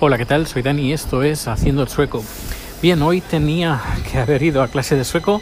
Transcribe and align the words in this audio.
Hola, 0.00 0.18
¿qué 0.18 0.26
tal? 0.26 0.48
Soy 0.48 0.62
Dani 0.62 0.88
y 0.88 0.92
esto 0.92 1.22
es 1.22 1.46
Haciendo 1.46 1.82
el 1.82 1.88
Sueco. 1.88 2.22
Bien, 2.82 3.00
hoy 3.00 3.20
tenía 3.20 3.80
que 4.10 4.18
haber 4.18 4.42
ido 4.42 4.60
a 4.60 4.68
clase 4.68 4.96
de 4.96 5.04
sueco 5.04 5.40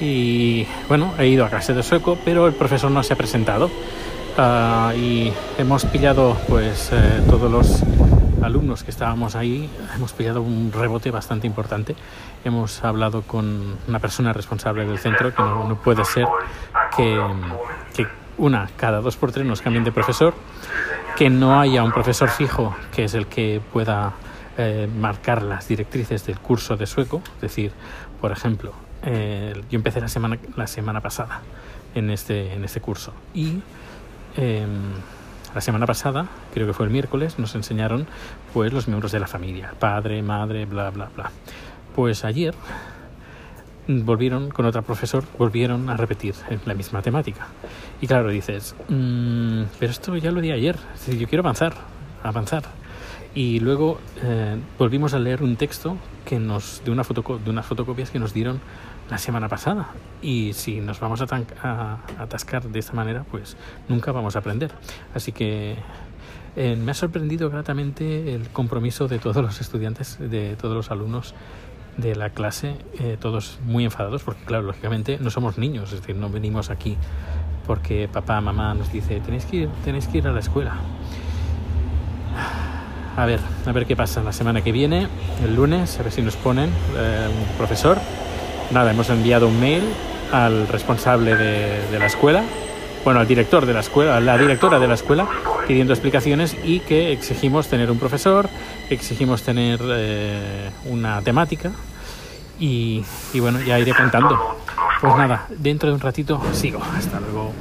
y 0.00 0.66
bueno, 0.88 1.14
he 1.16 1.28
ido 1.28 1.44
a 1.44 1.48
clase 1.48 1.74
de 1.74 1.82
sueco, 1.84 2.18
pero 2.24 2.48
el 2.48 2.54
profesor 2.54 2.90
no 2.90 3.04
se 3.04 3.12
ha 3.12 3.16
presentado. 3.16 3.70
Ah, 4.36 4.92
y 4.96 5.32
hemos 5.58 5.84
pillado, 5.86 6.36
pues, 6.48 6.90
eh, 6.92 7.22
todos 7.30 7.50
los 7.50 7.82
alumnos 8.42 8.82
que 8.82 8.90
estábamos 8.90 9.36
ahí, 9.36 9.70
hemos 9.94 10.12
pillado 10.12 10.42
un 10.42 10.72
rebote 10.72 11.12
bastante 11.12 11.46
importante. 11.46 11.94
Hemos 12.44 12.82
hablado 12.82 13.22
con 13.22 13.76
una 13.86 14.00
persona 14.00 14.32
responsable 14.32 14.84
del 14.86 14.98
centro 14.98 15.32
que 15.32 15.40
no, 15.40 15.78
puede 15.82 16.04
ser 16.04 16.26
que, 16.96 17.18
que 17.94 18.06
una 18.38 18.68
cada 18.76 19.00
dos 19.00 19.16
por 19.16 19.32
tres 19.32 19.46
nos 19.46 19.62
cambien 19.62 19.84
de 19.84 19.92
profesor 19.92 20.34
que 21.16 21.30
no 21.30 21.60
haya 21.60 21.82
un 21.84 21.92
profesor 21.92 22.28
fijo 22.28 22.74
que 22.92 23.04
es 23.04 23.14
el 23.14 23.26
que 23.26 23.60
pueda 23.72 24.14
eh, 24.56 24.88
marcar 25.00 25.42
las 25.42 25.66
directrices 25.66 26.26
del 26.26 26.38
curso 26.38 26.76
de 26.76 26.86
sueco. 26.86 27.20
Es 27.36 27.40
decir, 27.40 27.72
por 28.20 28.30
ejemplo, 28.30 28.72
eh, 29.02 29.60
yo 29.68 29.76
empecé 29.76 30.00
la 30.00 30.06
semana, 30.06 30.38
la 30.56 30.68
semana 30.68 31.00
pasada 31.00 31.40
en 31.96 32.08
este, 32.08 32.52
en 32.54 32.64
este 32.64 32.80
curso 32.80 33.12
y 33.34 33.60
em, 34.36 34.92
la 35.52 35.60
semana 35.60 35.86
pasada, 35.86 36.26
creo 36.52 36.68
que 36.68 36.72
fue 36.72 36.86
el 36.86 36.92
miércoles, 36.92 37.36
nos 37.38 37.56
enseñaron 37.56 38.06
pues 38.52 38.72
los 38.72 38.86
miembros 38.86 39.10
de 39.10 39.18
la 39.18 39.26
familia, 39.26 39.74
padre, 39.78 40.22
madre, 40.22 40.66
bla, 40.66 40.90
bla, 40.90 41.08
bla. 41.14 41.32
Pues 41.96 42.24
ayer 42.24 42.54
volvieron 43.88 44.50
con 44.50 44.66
otro 44.66 44.82
profesor, 44.82 45.24
volvieron 45.38 45.88
a 45.90 45.96
repetir 45.96 46.34
la 46.64 46.74
misma 46.74 47.02
temática. 47.02 47.48
Y 48.00 48.06
claro, 48.06 48.30
dices, 48.30 48.74
mm, 48.88 49.62
pero 49.78 49.90
esto 49.90 50.16
ya 50.16 50.30
lo 50.30 50.40
di 50.40 50.50
ayer, 50.50 50.76
yo 51.18 51.28
quiero 51.28 51.42
avanzar, 51.42 51.74
avanzar. 52.22 52.64
Y 53.34 53.60
luego 53.60 53.98
eh, 54.22 54.56
volvimos 54.78 55.12
a 55.12 55.18
leer 55.18 55.42
un 55.42 55.56
texto 55.56 55.96
que 56.24 56.38
nos 56.38 56.82
de, 56.84 56.92
una 56.92 57.02
de 57.02 57.50
unas 57.50 57.66
fotocopias 57.66 58.10
que 58.10 58.20
nos 58.20 58.32
dieron 58.32 58.60
la 59.10 59.18
semana 59.18 59.48
pasada. 59.48 59.88
Y 60.22 60.52
si 60.52 60.80
nos 60.80 61.00
vamos 61.00 61.20
a, 61.20 61.26
a, 61.62 61.98
atascar 62.18 62.62
de 62.62 62.78
esta 62.78 62.92
manera, 62.92 63.24
pues 63.30 63.56
nunca 63.88 64.12
vamos 64.12 64.36
a 64.36 64.38
aprender. 64.38 64.70
Así 65.14 65.32
que 65.32 65.76
eh, 66.56 66.76
me 66.76 66.92
ha 66.92 66.94
sorprendido 66.94 67.50
gratamente 67.50 68.34
el 68.34 68.48
compromiso 68.50 69.08
de 69.08 69.18
todos 69.18 69.42
los 69.42 69.60
estudiantes, 69.60 70.18
de 70.20 70.54
todos 70.54 70.76
los 70.76 70.90
alumnos 70.92 71.34
de 71.96 72.16
la 72.16 72.30
clase, 72.30 72.76
eh, 72.98 73.16
todos 73.20 73.58
muy 73.64 73.84
enfadados, 73.84 74.22
porque 74.22 74.44
claro, 74.44 74.64
lógicamente 74.64 75.18
no 75.20 75.30
somos 75.30 75.58
niños, 75.58 75.92
es 75.92 76.00
decir, 76.00 76.16
no 76.16 76.28
venimos 76.28 76.70
aquí 76.70 76.96
porque 77.66 78.08
papá, 78.12 78.40
mamá 78.40 78.74
nos 78.74 78.92
dice, 78.92 79.20
tenéis 79.20 79.46
que 79.46 79.56
ir, 79.56 79.68
tenéis 79.84 80.06
que 80.06 80.18
ir 80.18 80.28
a 80.28 80.32
la 80.32 80.40
escuela. 80.40 80.74
A 83.16 83.26
ver, 83.26 83.40
a 83.64 83.72
ver 83.72 83.86
qué 83.86 83.94
pasa 83.96 84.22
la 84.22 84.32
semana 84.32 84.62
que 84.62 84.72
viene, 84.72 85.08
el 85.44 85.54
lunes, 85.54 85.98
a 85.98 86.02
ver 86.02 86.12
si 86.12 86.20
nos 86.20 86.36
ponen 86.36 86.70
eh, 86.96 87.28
un 87.28 87.56
profesor. 87.56 87.98
Nada, 88.72 88.90
hemos 88.90 89.08
enviado 89.08 89.48
un 89.48 89.60
mail 89.60 89.84
al 90.32 90.66
responsable 90.68 91.36
de, 91.36 91.88
de 91.90 91.98
la 91.98 92.06
escuela, 92.06 92.42
bueno, 93.04 93.20
al 93.20 93.28
director 93.28 93.66
de 93.66 93.74
la 93.74 93.80
escuela, 93.80 94.16
a 94.16 94.20
la 94.20 94.38
directora 94.38 94.78
de 94.78 94.88
la 94.88 94.94
escuela, 94.94 95.28
pidiendo 95.68 95.92
explicaciones 95.92 96.56
y 96.64 96.80
que 96.80 97.12
exigimos 97.12 97.68
tener 97.68 97.90
un 97.90 97.98
profesor, 97.98 98.48
exigimos 98.88 99.42
tener 99.42 99.80
eh, 99.82 100.70
una 100.86 101.20
temática 101.22 101.72
y, 102.58 103.04
y 103.32 103.40
bueno, 103.40 103.60
ya 103.60 103.78
iré 103.78 103.94
contando. 103.94 104.58
Pues 105.00 105.16
nada, 105.16 105.46
dentro 105.50 105.90
de 105.90 105.96
un 105.96 106.00
ratito 106.00 106.40
sigo. 106.52 106.80
Hasta 106.96 107.20
luego. 107.20 107.52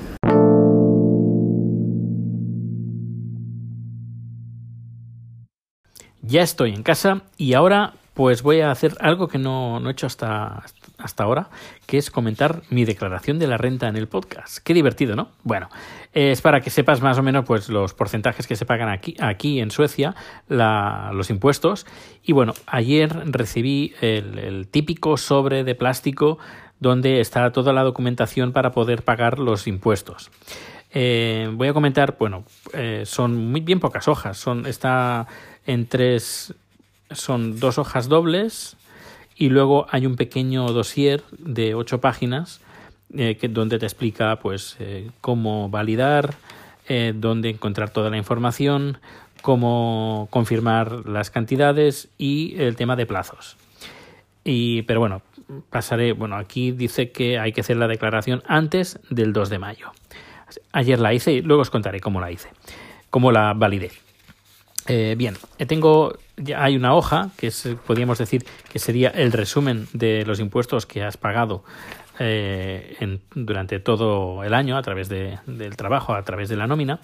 Ya 6.21 6.41
estoy 6.41 6.73
en 6.73 6.83
casa 6.83 7.23
y 7.38 7.53
ahora 7.53 7.94
pues 8.14 8.44
voy 8.44 8.61
a 8.61 8.72
hacer 8.72 8.95
algo 9.00 9.28
que 9.28 9.38
no, 9.38 9.80
no 9.80 9.89
he 9.89 9.92
hecho 9.92 10.08
hasta, 10.08 10.64
hasta 10.97 11.23
ahora, 11.23 11.50
que 11.86 11.97
es 11.97 12.11
comentar 12.11 12.61
mi 12.70 12.86
declaración 12.86 13.39
de 13.39 13.47
la 13.47 13.58
renta 13.58 13.88
en 13.88 13.98
el 13.98 14.08
podcast. 14.08 14.60
Qué 14.60 14.73
divertido, 14.73 15.15
¿no? 15.15 15.30
Bueno, 15.43 15.70
es 16.14 16.42
para 16.42 16.61
que 16.61 16.70
sepas 16.70 17.02
más 17.02 17.17
o 17.17 17.23
menos 17.23 17.45
pues 17.45 17.70
los 17.70 17.93
porcentajes 17.93 18.45
que 18.45 18.55
se 18.55 18.65
pagan 18.65 18.89
aquí, 18.89 19.15
aquí 19.20 19.60
en 19.60 19.71
Suecia, 19.71 20.15
los 20.48 21.30
impuestos. 21.30 21.86
Y 22.23 22.33
bueno, 22.33 22.54
ayer 22.67 23.11
recibí 23.32 23.93
el, 24.02 24.67
típico 24.70 25.17
sobre 25.17 25.64
de 25.64 25.76
plástico 25.76 26.38
donde 26.80 27.20
está 27.20 27.52
toda 27.52 27.73
la 27.73 27.83
documentación 27.83 28.52
para 28.52 28.71
poder 28.71 29.04
pagar 29.04 29.39
los 29.39 29.67
impuestos. 29.67 30.32
Eh, 30.95 31.49
voy 31.54 31.70
a 31.70 31.73
comentar, 31.73 32.17
bueno, 32.20 32.45
eh, 32.73 33.04
son 33.05 33.52
muy 33.52 33.61
bien 33.61 33.80
pocas 33.80 34.08
hojas, 34.08 34.38
son 34.38 34.67
está 34.67 35.26
en 35.65 35.88
tres 35.88 36.54
son 37.14 37.60
dos 37.60 37.78
hojas 37.78 38.10
dobles 38.10 38.78
y 39.36 39.50
luego 39.50 39.88
hay 39.90 40.06
un 40.06 40.16
pequeño 40.16 40.68
dossier 40.68 41.24
de 41.38 41.76
ocho 41.76 42.00
páginas 42.00 42.62
eh, 43.16 43.38
que, 43.40 43.48
donde 43.48 43.80
te 43.80 43.86
explica 43.86 44.38
pues 44.38 44.76
eh, 44.80 45.10
cómo 45.22 45.70
validar, 45.70 46.36
eh, 46.88 47.14
dónde 47.16 47.50
encontrar 47.50 47.90
toda 47.90 48.10
la 48.10 48.18
información, 48.18 48.98
cómo 49.42 50.28
confirmar 50.30 51.08
las 51.08 51.30
cantidades 51.30 52.10
y 52.18 52.56
el 52.60 52.76
tema 52.76 52.96
de 52.96 53.06
plazos. 53.06 53.58
Y, 54.44 54.84
pero 54.84 55.00
bueno, 55.00 55.22
pasaré, 55.70 56.14
bueno, 56.14 56.38
aquí 56.38 56.72
dice 56.72 57.12
que 57.12 57.40
hay 57.40 57.54
que 57.54 57.62
hacer 57.62 57.78
la 57.78 57.88
declaración 57.88 58.44
antes 58.48 59.00
del 59.10 59.32
2 59.34 59.50
de 59.50 59.60
mayo. 59.60 59.92
Ayer 60.72 61.00
la 61.00 61.14
hice 61.14 61.34
y 61.34 61.42
luego 61.42 61.62
os 61.62 61.70
contaré 61.70 62.00
cómo 62.00 62.20
la 62.20 62.32
hice, 62.32 62.50
cómo 63.10 63.32
la 63.32 63.54
validé. 63.54 63.92
Bien, 65.16 65.38
tengo 65.66 66.14
ya 66.38 66.64
hay 66.64 66.76
una 66.76 66.95
hoja 66.95 67.30
que 67.38 67.48
es, 67.48 67.67
podríamos 67.86 68.17
decir 68.17 68.45
que 68.71 68.80
sería 68.80 69.10
el 69.10 69.32
resumen 69.32 69.88
de 69.94 70.26
los 70.26 70.39
impuestos 70.39 70.86
que 70.86 71.04
has 71.04 71.17
pagado 71.17 71.64
eh, 72.20 72.95
en, 72.99 73.21
durante 73.36 73.80
todo 73.80 74.44
el 74.44 74.54
año 74.54 74.77
a 74.77 74.82
través 74.82 75.10
de, 75.10 75.39
del 75.45 75.76
trabajo, 75.76 76.14
a 76.14 76.23
través 76.23 76.49
de 76.49 76.55
la 76.55 76.67
nómina. 76.67 76.99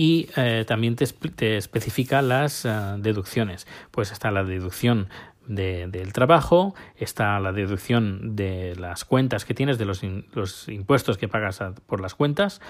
Y 0.00 0.28
también 0.68 0.94
te, 0.94 1.56
especifica 1.56 2.22
las 2.22 2.68
deducciones. 2.98 3.66
Pues 3.90 4.12
está 4.12 4.30
la 4.30 4.44
deducción 4.44 5.08
de, 5.48 5.88
del 5.88 6.12
trabajo, 6.12 6.76
está 6.94 7.40
la 7.40 7.50
deducción 7.50 8.36
de 8.36 8.76
las 8.76 9.04
cuentas 9.04 9.44
que 9.44 9.54
tienes, 9.54 9.76
de 9.76 9.86
los, 9.86 10.02
los 10.34 10.68
impuestos 10.68 11.18
que 11.18 11.26
pagas 11.26 11.58
por 11.86 12.00
las 12.00 12.14
cuentas 12.14 12.60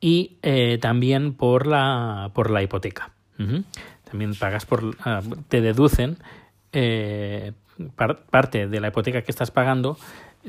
y 0.00 0.38
también 0.80 1.34
por 1.34 1.68
la, 1.68 2.32
por 2.34 2.50
la 2.50 2.64
hipoteca 2.64 3.12
también 4.12 4.34
pagas 4.34 4.66
por, 4.66 4.94
ah, 5.06 5.22
te 5.48 5.62
deducen 5.62 6.18
eh, 6.72 7.52
parte 8.30 8.68
de 8.68 8.78
la 8.78 8.88
hipoteca 8.88 9.22
que 9.22 9.30
estás 9.30 9.50
pagando, 9.50 9.96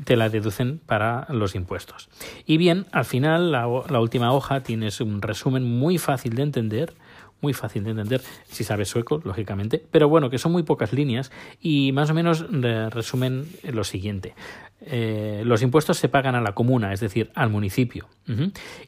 te 0.04 0.16
la 0.16 0.28
deducen 0.28 0.80
para 0.84 1.26
los 1.30 1.54
impuestos. 1.54 2.10
Y 2.44 2.58
bien, 2.58 2.84
al 2.92 3.06
final, 3.06 3.52
la, 3.52 3.66
la 3.88 4.00
última 4.00 4.34
hoja 4.34 4.60
tienes 4.60 5.00
un 5.00 5.22
resumen 5.22 5.64
muy 5.64 5.96
fácil 5.96 6.34
de 6.34 6.42
entender 6.42 6.94
muy 7.44 7.52
fácil 7.52 7.84
de 7.84 7.90
entender 7.90 8.22
si 8.48 8.64
sabes 8.64 8.88
sueco, 8.88 9.20
lógicamente, 9.22 9.84
pero 9.90 10.08
bueno, 10.08 10.30
que 10.30 10.38
son 10.38 10.52
muy 10.52 10.62
pocas 10.62 10.94
líneas 10.94 11.30
y 11.60 11.92
más 11.92 12.08
o 12.08 12.14
menos 12.14 12.46
resumen 12.50 13.46
lo 13.62 13.84
siguiente. 13.84 14.34
Eh, 14.80 15.42
los 15.46 15.62
impuestos 15.62 15.96
se 15.96 16.08
pagan 16.08 16.34
a 16.34 16.40
la 16.40 16.52
comuna, 16.52 16.92
es 16.92 17.00
decir, 17.00 17.30
al 17.34 17.50
municipio. 17.50 18.08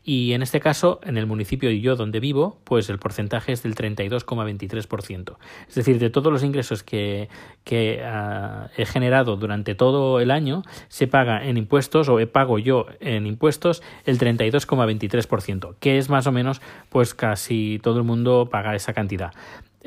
Y 0.03 0.33
en 0.33 0.43
este 0.43 0.61
caso, 0.61 0.99
en 1.03 1.19
el 1.19 1.27
municipio 1.27 1.71
y 1.71 1.83
yo 1.83 1.95
donde 1.95 2.21
vivo, 2.21 2.59
pues 2.65 2.89
el 2.89 2.99
porcentaje 2.99 3.53
es 3.53 3.63
del 3.63 3.75
32,23%. 3.75 5.37
Es 5.69 5.75
decir, 5.75 5.99
de 5.99 6.09
todos 6.09 6.33
los 6.33 6.43
ingresos 6.43 6.83
que, 6.83 7.29
que 7.65 8.03
ah, 8.03 8.71
he 8.77 8.87
generado 8.87 9.37
durante 9.37 9.75
todo 9.75 10.21
el 10.21 10.31
año, 10.31 10.63
se 10.89 11.07
paga 11.07 11.47
en 11.47 11.59
impuestos 11.59 12.09
o 12.09 12.19
he 12.19 12.27
pago 12.27 12.59
yo 12.59 12.87
en 13.01 13.27
impuestos 13.27 13.83
el 14.05 14.19
32,23%, 14.19 15.77
que 15.79 15.99
es 15.99 16.09
más 16.09 16.27
o 16.27 16.33
menos, 16.33 16.63
pues 16.89 17.15
casi 17.15 17.79
todo 17.83 17.99
el 17.99 18.05
mundo 18.05 18.49
paga 18.51 18.75
esa 18.75 18.95
cantidad. 18.95 19.33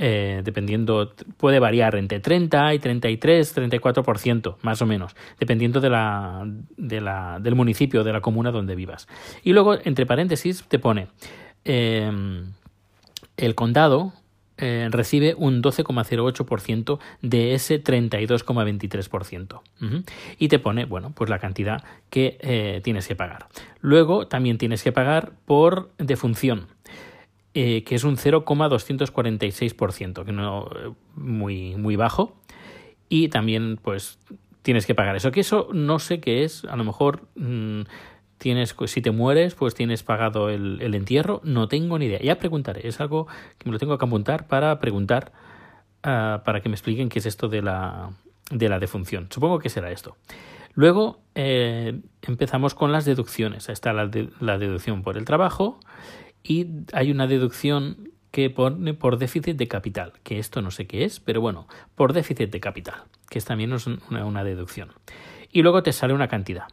Eh, 0.02 0.44
dependiendo, 0.46 1.14
puede 1.36 1.60
variar 1.60 1.96
entre 1.96 2.22
30 2.22 2.74
y 2.74 2.80
33, 2.80 3.54
34%, 3.54 4.56
más 4.62 4.82
o 4.82 4.86
menos, 4.86 5.14
dependiendo 5.38 5.82
de 5.82 5.90
la, 5.90 6.46
de 6.78 7.02
la, 7.02 7.38
del 7.42 7.56
municipio, 7.56 8.06
de 8.06 8.14
la 8.14 8.22
comuna 8.22 8.50
donde 8.52 8.76
vivas. 8.76 9.10
Y 9.44 9.52
luego, 9.52 9.78
entre 9.84 10.06
paréntesis, 10.06 10.64
te 10.70 10.80
pone, 10.80 11.10
em, 11.66 12.54
el 13.36 13.56
condado 13.56 14.14
eh, 14.58 14.88
recibe 14.90 15.36
un 15.38 15.62
12,08% 15.62 17.00
de 17.22 17.54
ese 17.54 17.84
32,23%. 17.84 19.62
Y 20.38 20.48
te 20.48 20.60
pone, 20.60 20.86
bueno, 20.86 21.12
pues 21.14 21.30
la 21.30 21.40
cantidad 21.40 21.84
que 22.10 22.38
eh, 22.42 22.80
tienes 22.84 23.06
que 23.08 23.16
pagar. 23.16 23.48
Luego 23.82 24.28
también 24.28 24.58
tienes 24.58 24.82
que 24.82 24.94
pagar 24.94 25.34
por 25.46 25.92
defunción. 25.98 26.68
Eh, 27.56 27.84
que 27.84 27.96
es 27.96 28.04
un 28.04 28.18
0,246%, 28.18 30.24
que 30.24 30.32
no 30.32 30.70
muy, 31.16 31.76
muy 31.76 31.96
bajo. 31.96 32.36
Y 33.10 33.30
también, 33.30 33.80
pues, 33.82 34.20
tienes 34.62 34.86
que 34.86 34.94
pagar 34.94 35.16
eso. 35.16 35.32
Que 35.32 35.40
eso 35.40 35.70
no 35.74 35.98
sé 36.00 36.20
qué 36.20 36.44
es. 36.44 36.66
A 36.66 36.76
lo 36.76 36.84
mejor 36.84 37.28
mm, 37.36 37.82
tienes, 38.38 38.76
si 38.86 39.02
te 39.02 39.10
mueres, 39.12 39.56
pues 39.56 39.74
tienes 39.74 40.04
pagado 40.04 40.50
el, 40.50 40.80
el, 40.82 40.94
entierro. 40.94 41.42
No 41.44 41.68
tengo 41.68 41.98
ni 41.98 42.06
idea. 42.06 42.20
Ya 42.22 42.38
preguntaré. 42.38 42.88
Es 42.88 43.02
algo 43.02 43.26
que 43.58 43.68
me 43.68 43.74
lo 43.74 43.80
tengo 43.80 43.98
que 43.98 44.06
apuntar 44.06 44.46
para 44.48 44.80
preguntar 44.80 45.32
ah, 46.04 46.44
para 46.46 46.62
que 46.62 46.70
me 46.70 46.76
expliquen 46.76 47.10
qué 47.10 47.18
es 47.18 47.26
esto 47.26 47.48
de 47.48 47.64
la, 47.64 48.12
de 48.52 48.70
la 48.70 48.78
defunción. 48.78 49.26
Supongo 49.32 49.58
que 49.58 49.70
será 49.70 49.92
esto. 49.92 50.18
Luego 50.76 51.20
eh, 51.34 52.00
empezamos 52.22 52.76
con 52.76 52.92
las 52.92 53.06
deducciones. 53.06 53.70
Está 53.70 53.92
la, 53.92 54.08
la 54.40 54.60
deducción 54.60 55.02
por 55.02 55.18
el 55.18 55.26
trabajo 55.26 55.80
y 56.44 56.68
hay 56.94 57.12
una 57.12 57.28
deducción 57.28 58.12
que 58.32 58.50
pone 58.50 58.94
por 58.94 59.18
déficit 59.18 59.58
de 59.58 59.68
capital, 59.68 60.14
que 60.24 60.40
esto 60.40 60.62
no 60.62 60.72
sé 60.72 60.88
qué 60.88 61.04
es, 61.04 61.20
pero 61.20 61.42
bueno, 61.42 61.68
por 61.96 62.14
déficit 62.14 62.52
de 62.52 62.60
capital, 62.60 63.04
que 63.30 63.40
es 63.40 63.46
también 63.46 63.74
una, 64.10 64.26
una 64.26 64.44
deducción. 64.44 64.90
Y 65.52 65.64
luego 65.64 65.82
te 65.82 65.94
sale 65.94 66.14
una 66.14 66.28
cantidad. 66.28 66.66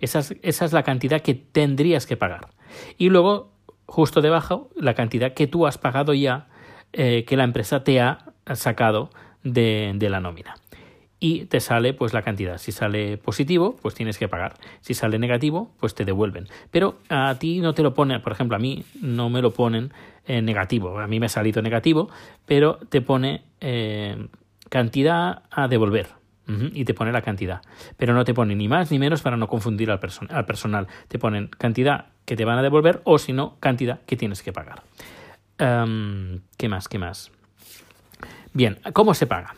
Esa 0.00 0.20
es, 0.20 0.36
esa 0.42 0.64
es, 0.64 0.72
la 0.72 0.84
cantidad 0.84 1.20
que 1.20 1.34
tendrías 1.34 2.06
que 2.06 2.16
pagar. 2.16 2.50
Y 2.98 3.08
luego, 3.08 3.52
justo 3.86 4.20
debajo, 4.20 4.70
la 4.76 4.94
cantidad 4.94 5.34
que 5.34 5.48
tú 5.48 5.66
has 5.66 5.76
pagado 5.76 6.14
ya, 6.14 6.48
eh, 6.92 7.24
que 7.24 7.36
la 7.36 7.44
empresa 7.44 7.82
te 7.82 8.00
ha 8.00 8.32
sacado 8.54 9.10
de, 9.42 9.92
de 9.96 10.08
la 10.08 10.20
nómina 10.20 10.54
y 11.22 11.44
te 11.44 11.60
sale 11.60 11.94
pues 11.94 12.12
la 12.12 12.22
cantidad. 12.22 12.58
Si 12.58 12.72
sale 12.72 13.16
positivo, 13.16 13.76
pues 13.80 13.94
tienes 13.94 14.18
que 14.18 14.26
pagar. 14.26 14.54
Si 14.80 14.92
sale 14.92 15.20
negativo, 15.20 15.70
pues 15.78 15.94
te 15.94 16.04
devuelven. 16.04 16.48
Pero 16.72 16.98
a 17.08 17.36
ti 17.38 17.60
no 17.60 17.74
te 17.74 17.84
lo 17.84 17.94
ponen, 17.94 18.20
por 18.22 18.32
ejemplo, 18.32 18.56
a 18.56 18.58
mí 18.58 18.84
no 19.00 19.30
me 19.30 19.40
lo 19.40 19.52
ponen 19.52 19.92
en 20.26 20.44
negativo. 20.44 20.98
A 20.98 21.06
mí 21.06 21.20
me 21.20 21.26
ha 21.26 21.28
salido 21.28 21.62
negativo, 21.62 22.10
pero 22.44 22.80
te 22.88 23.02
pone 23.02 23.44
eh, 23.60 24.26
cantidad 24.68 25.44
a 25.52 25.68
devolver. 25.68 26.08
y 26.74 26.84
te 26.84 26.92
pone 26.92 27.12
la 27.12 27.22
cantidad. 27.22 27.62
Pero 27.96 28.14
no 28.14 28.24
te 28.24 28.34
pone 28.34 28.56
ni 28.56 28.66
más 28.66 28.90
ni 28.90 28.98
menos 28.98 29.22
para 29.22 29.36
no 29.36 29.46
confundir 29.46 29.92
al, 29.92 30.00
al 30.28 30.44
personal. 30.44 30.88
Te 31.06 31.20
ponen 31.20 31.46
cantidad 31.46 32.06
que 32.24 32.34
te 32.34 32.44
van 32.44 32.58
a 32.58 32.62
devolver 32.62 33.00
o 33.04 33.18
si 33.18 33.32
no, 33.32 33.58
cantidad 33.60 34.00
que 34.06 34.16
tienes 34.16 34.42
que 34.42 34.52
pagar. 34.52 34.82
¿Qué 35.56 36.68
más? 36.68 36.88
¿Qué 36.88 36.98
más? 36.98 37.30
Bien, 38.52 38.80
¿cómo 38.92 39.14
se 39.14 39.28
paga? 39.28 39.54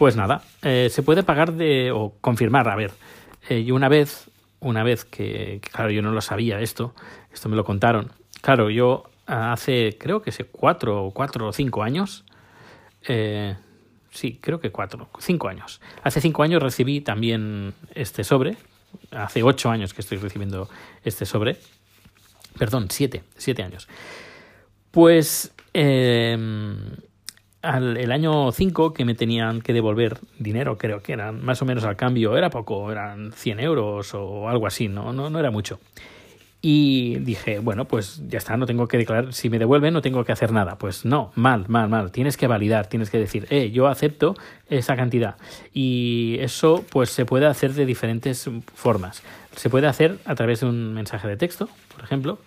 Pues 0.00 0.16
nada, 0.16 0.42
eh, 0.62 0.88
se 0.90 1.02
puede 1.02 1.22
pagar 1.22 1.52
de 1.52 1.92
o 1.92 2.14
confirmar. 2.22 2.70
A 2.70 2.74
ver, 2.74 2.90
eh, 3.50 3.64
yo 3.64 3.74
una 3.74 3.90
vez, 3.90 4.30
una 4.58 4.82
vez 4.82 5.04
que, 5.04 5.60
claro, 5.70 5.90
yo 5.90 6.00
no 6.00 6.10
lo 6.10 6.22
sabía 6.22 6.58
esto, 6.58 6.94
esto 7.30 7.50
me 7.50 7.56
lo 7.56 7.66
contaron. 7.66 8.10
Claro, 8.40 8.70
yo 8.70 9.10
hace, 9.26 9.98
creo 10.00 10.22
que 10.22 10.32
sé, 10.32 10.44
cuatro, 10.44 11.10
cuatro 11.12 11.48
o 11.48 11.52
cinco 11.52 11.82
años, 11.82 12.24
eh, 13.08 13.56
sí, 14.10 14.38
creo 14.40 14.58
que 14.58 14.72
cuatro, 14.72 15.10
cinco 15.18 15.48
años. 15.48 15.82
Hace 16.02 16.22
cinco 16.22 16.44
años 16.44 16.62
recibí 16.62 17.02
también 17.02 17.74
este 17.94 18.24
sobre. 18.24 18.56
Hace 19.10 19.42
ocho 19.42 19.68
años 19.68 19.92
que 19.92 20.00
estoy 20.00 20.16
recibiendo 20.16 20.70
este 21.04 21.26
sobre. 21.26 21.58
Perdón, 22.58 22.86
siete, 22.88 23.22
siete 23.36 23.62
años. 23.62 23.86
Pues 24.92 25.52
al, 27.62 27.96
el 27.96 28.12
año 28.12 28.52
5 28.52 28.92
que 28.92 29.04
me 29.04 29.14
tenían 29.14 29.60
que 29.60 29.72
devolver 29.72 30.18
dinero, 30.38 30.78
creo 30.78 31.02
que 31.02 31.12
eran 31.12 31.44
más 31.44 31.60
o 31.62 31.64
menos 31.64 31.84
al 31.84 31.96
cambio, 31.96 32.36
era 32.36 32.50
poco, 32.50 32.90
eran 32.90 33.32
100 33.32 33.60
euros 33.60 34.14
o 34.14 34.48
algo 34.48 34.66
así, 34.66 34.88
no, 34.88 35.12
no, 35.12 35.30
no 35.30 35.38
era 35.38 35.50
mucho. 35.50 35.78
Y 36.62 37.18
dije, 37.20 37.58
bueno, 37.58 37.86
pues 37.86 38.22
ya 38.28 38.36
está, 38.36 38.56
no 38.58 38.66
tengo 38.66 38.86
que 38.86 38.98
declarar, 38.98 39.32
si 39.32 39.48
me 39.48 39.58
devuelven 39.58 39.94
no 39.94 40.02
tengo 40.02 40.24
que 40.24 40.32
hacer 40.32 40.52
nada. 40.52 40.76
Pues 40.76 41.06
no, 41.06 41.32
mal, 41.34 41.64
mal, 41.68 41.88
mal. 41.88 42.12
Tienes 42.12 42.36
que 42.36 42.46
validar, 42.46 42.86
tienes 42.86 43.08
que 43.08 43.18
decir, 43.18 43.46
eh, 43.48 43.70
yo 43.70 43.88
acepto 43.88 44.34
esa 44.68 44.94
cantidad. 44.94 45.36
Y 45.72 46.36
eso 46.40 46.84
pues 46.90 47.08
se 47.08 47.24
puede 47.24 47.46
hacer 47.46 47.72
de 47.72 47.86
diferentes 47.86 48.50
formas. 48.74 49.22
Se 49.56 49.70
puede 49.70 49.86
hacer 49.86 50.18
a 50.26 50.34
través 50.34 50.60
de 50.60 50.66
un 50.66 50.92
mensaje 50.92 51.26
de 51.28 51.38
texto, 51.38 51.70
por 51.94 52.04
ejemplo, 52.04 52.38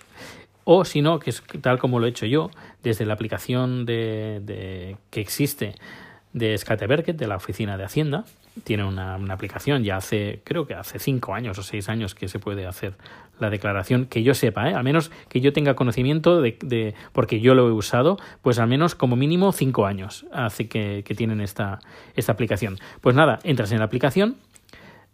o 0.64 0.86
si 0.86 1.02
no, 1.02 1.20
que 1.20 1.30
es 1.30 1.44
tal 1.62 1.80
como 1.80 2.00
lo 2.00 2.06
he 2.06 2.10
hecho 2.10 2.26
yo, 2.26 2.50
desde 2.84 3.06
la 3.06 3.14
aplicación 3.14 3.86
de, 3.86 4.98
que 5.10 5.22
existe 5.22 5.76
de 6.34 6.58
Skateverket, 6.58 7.18
de 7.18 7.28
la 7.28 7.36
Oficina 7.36 7.78
de 7.78 7.84
Hacienda, 7.84 8.26
tiene 8.64 8.84
una, 8.84 9.16
aplicación, 9.16 9.84
ya 9.84 9.98
hace, 9.98 10.42
creo 10.44 10.68
que 10.68 10.76
hace 10.76 11.00
cinco 11.00 11.34
años 11.34 11.58
o 11.58 11.64
seis 11.64 11.90
años 11.90 12.14
que 12.14 12.28
se 12.28 12.40
puede 12.40 12.68
hacer 12.68 12.94
la 13.40 13.50
declaración, 13.50 14.06
que 14.06 14.22
yo 14.22 14.36
sepa, 14.36 14.70
¿eh? 14.70 14.76
al 14.76 14.84
menos 14.84 15.12
que 15.28 15.42
yo 15.42 15.54
tenga 15.54 15.74
conocimiento 15.76 16.40
de, 16.40 16.58
de, 16.64 16.94
porque 17.14 17.40
yo 17.40 17.56
lo 17.56 17.68
he 17.68 17.72
usado, 17.72 18.18
pues 18.42 18.60
al 18.60 18.68
menos 18.68 18.94
como 18.94 19.16
mínimo 19.16 19.52
cinco 19.52 19.88
años 19.88 20.26
hace 20.32 20.68
que, 20.68 21.04
que 21.04 21.16
tienen 21.16 21.42
esta, 21.42 21.80
esta 22.16 22.32
aplicación. 22.32 22.78
Pues 23.02 23.16
nada, 23.16 23.40
entras 23.44 23.72
en 23.72 23.80
la 23.80 23.86
aplicación, 23.86 24.38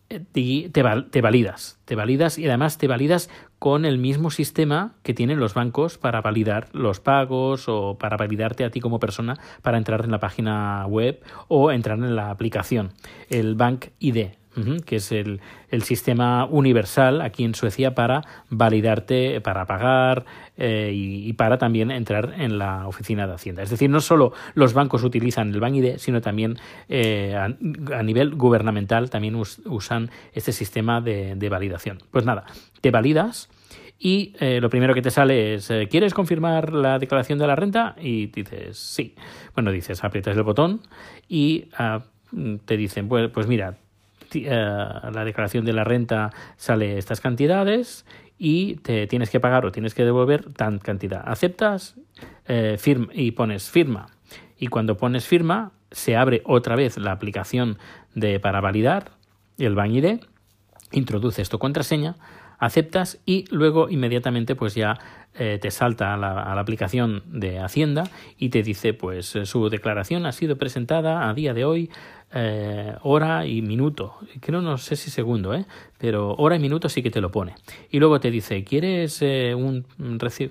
te, 0.09 0.69
te, 0.71 1.21
validas, 1.21 1.79
te 1.85 1.95
validas 1.95 2.37
y 2.37 2.47
además 2.47 2.77
te 2.77 2.87
validas 2.87 3.29
con 3.59 3.85
el 3.85 3.97
mismo 3.99 4.31
sistema 4.31 4.95
que 5.03 5.13
tienen 5.13 5.39
los 5.39 5.53
bancos 5.53 5.97
para 5.97 6.21
validar 6.21 6.67
los 6.73 6.99
pagos 6.99 7.65
o 7.67 7.97
para 7.97 8.17
validarte 8.17 8.65
a 8.65 8.71
ti 8.71 8.79
como 8.79 8.99
persona 8.99 9.37
para 9.61 9.77
entrar 9.77 10.03
en 10.03 10.11
la 10.11 10.19
página 10.19 10.85
web 10.87 11.21
o 11.47 11.71
entrar 11.71 11.99
en 11.99 12.15
la 12.15 12.31
aplicación, 12.31 12.91
el 13.29 13.55
Bank 13.55 13.87
ID, 13.99 14.38
que 14.85 14.97
es 14.97 15.11
el, 15.11 15.41
el, 15.69 15.83
sistema 15.83 16.45
universal 16.45 17.21
aquí 17.21 17.43
en 17.43 17.55
Suecia 17.55 17.95
para 17.95 18.21
validarte, 18.49 19.41
para 19.41 19.65
pagar 19.65 20.25
eh, 20.57 20.91
y, 20.93 21.31
para 21.33 21.57
también 21.57 21.89
entrar 21.89 22.35
en 22.37 22.57
la 22.57 22.87
oficina 22.87 23.27
de 23.27 23.33
Hacienda. 23.33 23.63
Es 23.63 23.69
decir, 23.69 23.89
no 23.89 24.01
solo 24.01 24.33
los 24.55 24.73
bancos 24.73 25.03
utilizan 25.03 25.53
el 25.53 25.59
BankID, 25.59 25.97
sino 25.97 26.19
también 26.19 26.57
eh, 26.89 27.35
a, 27.35 28.03
nivel 28.03 28.35
gubernamental 28.35 29.09
también 29.09 29.35
usan 29.35 30.09
este 30.33 30.51
sistema 30.51 31.01
de, 31.01 31.49
validación. 31.49 31.99
Pues 32.11 32.25
nada, 32.25 32.45
te 32.81 32.91
validas. 32.91 33.49
Y 33.97 34.33
eh, 34.39 34.59
lo 34.61 34.69
primero 34.69 34.93
que 34.93 35.01
te 35.01 35.11
sale 35.11 35.55
es, 35.55 35.71
¿quieres 35.89 36.13
confirmar 36.13 36.73
la 36.73 36.99
declaración 36.99 37.39
de 37.39 37.47
la 37.47 37.55
renta? 37.55 37.95
Y 37.99 38.27
dices, 38.27 38.77
sí. 38.77 39.15
Bueno, 39.55 39.71
dices, 39.71 40.03
aprietas 40.03 40.37
el 40.37 40.43
botón 40.43 40.81
y 41.27 41.69
ah, 41.77 42.03
te 42.65 42.77
dicen, 42.77 43.07
pues, 43.07 43.29
pues 43.31 43.47
mira, 43.47 43.77
eh, 44.33 44.49
la 44.49 45.23
declaración 45.25 45.65
de 45.65 45.73
la 45.73 45.83
renta 45.83 46.31
sale 46.57 46.97
estas 46.97 47.21
cantidades 47.21 48.05
y 48.37 48.75
te 48.75 49.05
tienes 49.07 49.29
que 49.29 49.39
pagar 49.39 49.65
o 49.65 49.71
tienes 49.71 49.93
que 49.93 50.05
devolver 50.05 50.53
tan 50.53 50.79
cantidad. 50.79 51.21
Aceptas 51.25 51.95
eh, 52.47 52.77
firma, 52.79 53.07
y 53.13 53.31
pones 53.31 53.69
firma. 53.69 54.07
Y 54.57 54.67
cuando 54.67 54.97
pones 54.97 55.25
firma, 55.25 55.71
se 55.91 56.15
abre 56.15 56.41
otra 56.45 56.75
vez 56.75 56.97
la 56.97 57.11
aplicación 57.11 57.77
de, 58.15 58.39
para 58.39 58.61
validar 58.61 59.11
el 59.57 59.75
BankID, 59.75 60.21
introduces 60.91 61.49
tu 61.49 61.59
contraseña, 61.59 62.15
aceptas 62.59 63.19
y 63.25 63.45
luego 63.49 63.89
inmediatamente 63.89 64.55
pues 64.55 64.75
ya 64.75 64.99
eh, 65.35 65.57
te 65.61 65.71
salta 65.71 66.13
a 66.13 66.17
la, 66.17 66.43
a 66.43 66.55
la, 66.55 66.61
aplicación 66.61 67.23
de 67.27 67.59
Hacienda 67.59 68.03
y 68.37 68.49
te 68.49 68.63
dice 68.63 68.93
pues 68.93 69.37
su 69.43 69.69
declaración 69.69 70.25
ha 70.25 70.31
sido 70.31 70.57
presentada 70.57 71.29
a 71.29 71.33
día 71.33 71.53
de 71.53 71.65
hoy 71.65 71.89
eh, 72.31 72.95
hora 73.01 73.45
y 73.45 73.61
minuto. 73.61 74.15
Creo, 74.39 74.61
no 74.61 74.77
sé 74.77 74.95
si 74.95 75.09
segundo, 75.09 75.53
¿eh? 75.55 75.65
pero 75.97 76.35
hora 76.35 76.55
y 76.55 76.59
minuto 76.59 76.87
sí 76.87 77.01
que 77.01 77.09
te 77.09 77.21
lo 77.21 77.31
pone. 77.31 77.55
Y 77.89 77.99
luego 77.99 78.19
te 78.19 78.29
dice, 78.29 78.63
¿quieres 78.63 79.21
eh, 79.21 79.55
un 79.55 79.85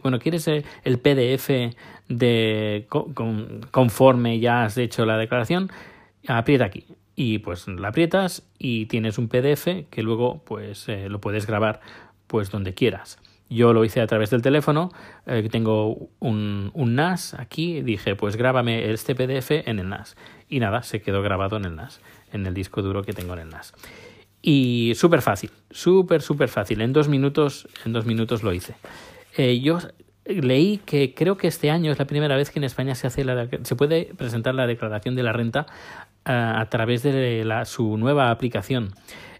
bueno, 0.03 0.19
quieres 0.19 0.49
eh, 0.49 0.65
el 0.83 0.99
PDF 0.99 1.77
de 2.09 2.87
conforme 3.71 4.41
ya 4.41 4.65
has 4.65 4.77
hecho 4.77 5.07
la 5.07 5.17
declaración? 5.17 5.71
Aprieta 6.27 6.65
aquí. 6.65 6.85
Y 7.15 7.39
pues 7.39 7.67
la 7.69 7.89
aprietas 7.89 8.49
y 8.59 8.87
tienes 8.87 9.19
un 9.19 9.29
PDF 9.29 9.89
que 9.91 10.03
luego 10.03 10.43
pues 10.45 10.87
lo 10.89 11.21
puedes 11.21 11.49
grabar 11.49 11.81
pues 12.29 12.51
donde 12.51 12.75
quieras. 12.75 13.19
Yo 13.51 13.73
lo 13.73 13.85
hice 13.85 14.01
a 14.01 14.07
través 14.07 14.31
del 14.31 14.43
teléfono, 14.43 14.93
eh, 15.27 15.49
tengo 15.51 16.11
un, 16.21 16.71
un, 16.75 16.95
NAS 16.95 17.35
aquí, 17.35 17.81
dije, 17.81 18.15
pues 18.15 18.37
grábame 18.37 18.93
este 18.93 19.15
PDF 19.15 19.51
en 19.67 19.79
el 19.79 19.89
NAS. 19.89 20.17
Y 20.49 20.61
nada, 20.61 20.83
se 20.83 21.01
quedó 21.01 21.23
grabado 21.23 21.57
en 21.57 21.65
el 21.65 21.75
NAS, 21.75 22.01
en 22.33 22.47
el 22.47 22.55
disco 22.55 22.83
duro 22.83 23.03
que 23.03 23.15
tengo 23.15 23.33
en 23.33 23.41
el 23.41 23.49
NAS. 23.49 23.73
Y 24.43 24.93
súper 24.95 25.23
fácil, 25.23 25.51
súper, 25.71 26.23
súper 26.23 26.49
fácil. 26.49 26.83
En 26.83 26.93
dos 26.93 27.09
minutos, 27.09 27.67
en 27.85 27.93
dos 27.93 28.05
minutos 28.05 28.43
lo 28.43 28.53
hice. 28.53 28.75
Eh, 29.37 29.61
yo 29.61 29.79
leí 30.29 30.79
que 30.85 31.15
creo 31.15 31.37
que 31.37 31.49
este 31.49 31.71
año 31.71 31.91
es 31.91 31.99
la 31.99 32.07
primera 32.07 32.37
vez 32.37 32.51
que 32.51 32.59
en 32.59 32.65
España 32.65 32.95
se, 32.95 33.07
hace 33.07 33.25
la, 33.25 33.49
se 33.63 33.77
puede 33.77 34.13
presentar 34.17 34.55
la 34.55 34.67
declaración 34.67 35.15
de 35.17 35.23
la 35.23 35.33
renta 35.33 35.67
uh, 36.27 36.61
a 36.61 36.67
través 36.69 37.03
de 37.03 37.45
la, 37.45 37.65
su 37.65 37.97
nueva 37.97 38.31
aplicación. 38.31 38.93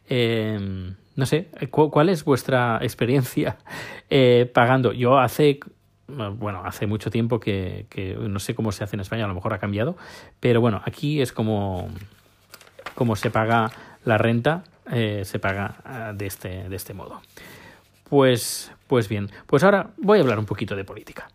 Eh, 0.09 0.95
no 1.19 1.27
sé, 1.27 1.49
¿cuál 1.71 2.11
es 2.11 2.25
vuestra 2.25 2.79
experiencia 2.81 3.59
eh, 4.11 4.49
pagando? 4.55 4.93
Yo 4.93 5.19
hace, 5.19 5.59
bueno, 6.07 6.63
hace 6.65 6.87
mucho 6.87 7.11
tiempo 7.11 7.41
que, 7.41 7.87
no 8.21 8.39
sé 8.39 8.55
cómo 8.55 8.71
se 8.71 8.85
hace 8.85 8.95
en 8.95 9.01
España, 9.01 9.25
a 9.25 9.29
lo 9.29 9.35
mejor 9.35 9.53
ha 9.53 9.59
cambiado, 9.59 9.97
pero 10.39 10.61
bueno, 10.61 10.81
aquí 10.85 11.21
es 11.21 11.33
como, 11.33 11.89
como 12.95 13.17
se 13.17 13.31
paga 13.31 13.73
la 14.05 14.17
renta, 14.17 14.63
eh, 14.93 15.23
se 15.25 15.41
paga 15.41 15.79
ah, 15.85 16.13
de 16.15 16.27
este, 16.27 16.69
de 16.69 16.77
este 16.77 16.95
modo. 16.95 17.21
Pues, 18.09 18.71
pues 18.87 19.09
bien, 19.09 19.29
pues 19.49 19.65
ahora 19.65 19.91
voy 19.97 20.19
a 20.19 20.23
hablar 20.23 20.39
un 20.39 20.47
poquito 20.47 20.77
de 20.77 20.85
política. 20.85 21.29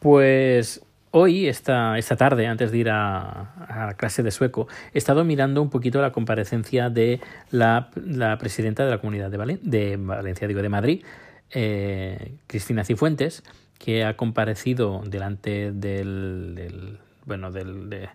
Pues 0.00 0.83
Hoy, 1.16 1.46
esta, 1.46 1.96
esta 1.96 2.16
tarde, 2.16 2.48
antes 2.48 2.72
de 2.72 2.78
ir 2.78 2.90
a, 2.90 3.52
a, 3.68 3.94
clase 3.94 4.24
de 4.24 4.32
sueco, 4.32 4.66
he 4.92 4.98
estado 4.98 5.24
mirando 5.24 5.62
un 5.62 5.70
poquito 5.70 6.02
la 6.02 6.10
comparecencia 6.10 6.90
de 6.90 7.20
la, 7.52 7.88
la 7.94 8.36
presidenta 8.36 8.84
de 8.84 8.90
la 8.90 8.98
Comunidad 8.98 9.30
de, 9.30 9.60
de 9.62 9.96
Valencia, 9.96 10.48
digo, 10.48 10.60
de 10.60 10.68
Madrid, 10.68 11.04
eh, 11.52 12.34
Cristina 12.48 12.82
Cifuentes, 12.82 13.44
que 13.78 14.04
ha 14.04 14.16
comparecido 14.16 15.04
delante 15.06 15.70
del, 15.70 16.98
bueno, 17.26 17.52
del, 17.52 17.88
de, 17.88 18.08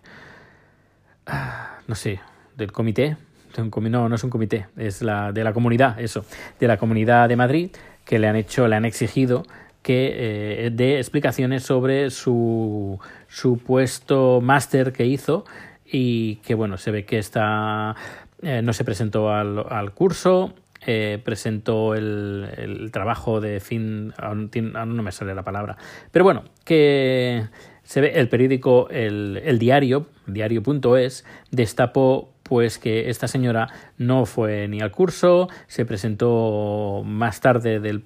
no 1.88 1.94
sé, 1.94 2.20
del 2.54 2.70
comité, 2.70 3.16
no, 3.56 4.08
no 4.10 4.14
es 4.14 4.24
un 4.24 4.30
comité, 4.30 4.66
es 4.76 5.00
la 5.00 5.32
de 5.32 5.42
la 5.42 5.54
comunidad, 5.54 5.98
eso, 5.98 6.26
de 6.60 6.68
la 6.68 6.76
comunidad 6.76 7.30
de 7.30 7.36
Madrid, 7.36 7.70
que 8.04 8.18
le 8.18 8.28
han 8.28 8.36
hecho, 8.36 8.68
le 8.68 8.76
han 8.76 8.84
exigido 8.84 9.44
que 9.82 10.66
eh, 10.66 10.70
dé 10.72 10.98
explicaciones 10.98 11.62
sobre 11.62 12.10
su 12.10 12.98
supuesto 13.28 14.40
máster 14.40 14.92
que 14.92 15.06
hizo 15.06 15.44
y 15.84 16.36
que 16.36 16.54
bueno, 16.54 16.76
se 16.76 16.90
ve 16.90 17.04
que 17.04 17.18
está 17.18 17.96
eh, 18.42 18.62
no 18.62 18.72
se 18.72 18.84
presentó 18.84 19.30
al, 19.30 19.66
al 19.68 19.92
curso, 19.92 20.54
eh, 20.86 21.20
presentó 21.22 21.94
el, 21.94 22.48
el, 22.56 22.90
trabajo 22.90 23.40
de 23.40 23.60
fin, 23.60 24.14
aún, 24.16 24.50
no 24.72 25.02
me 25.02 25.12
sale 25.12 25.34
la 25.34 25.42
palabra, 25.42 25.76
pero 26.10 26.24
bueno, 26.24 26.44
que 26.64 27.44
se 27.82 28.00
ve 28.00 28.12
el 28.14 28.30
periódico, 28.30 28.88
el, 28.88 29.42
el 29.44 29.58
diario, 29.58 30.06
diario.es, 30.26 31.26
destapó 31.50 32.29
pues 32.50 32.80
que 32.80 33.10
esta 33.10 33.28
señora 33.28 33.68
no 33.96 34.26
fue 34.26 34.66
ni 34.66 34.80
al 34.80 34.90
curso, 34.90 35.48
se 35.68 35.86
presentó 35.86 37.04
más 37.06 37.40
tarde 37.40 37.78
del, 37.78 38.02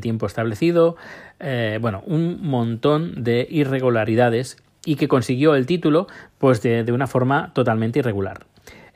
tiempo 0.00 0.26
establecido, 0.26 0.94
eh, 1.40 1.80
bueno, 1.80 2.04
un 2.06 2.46
montón 2.46 3.24
de 3.24 3.44
irregularidades 3.50 4.56
y 4.84 4.94
que 4.94 5.08
consiguió 5.08 5.56
el 5.56 5.66
título 5.66 6.06
pues 6.38 6.62
de, 6.62 6.84
de 6.84 6.92
una 6.92 7.08
forma 7.08 7.52
totalmente 7.54 7.98
irregular. 7.98 8.46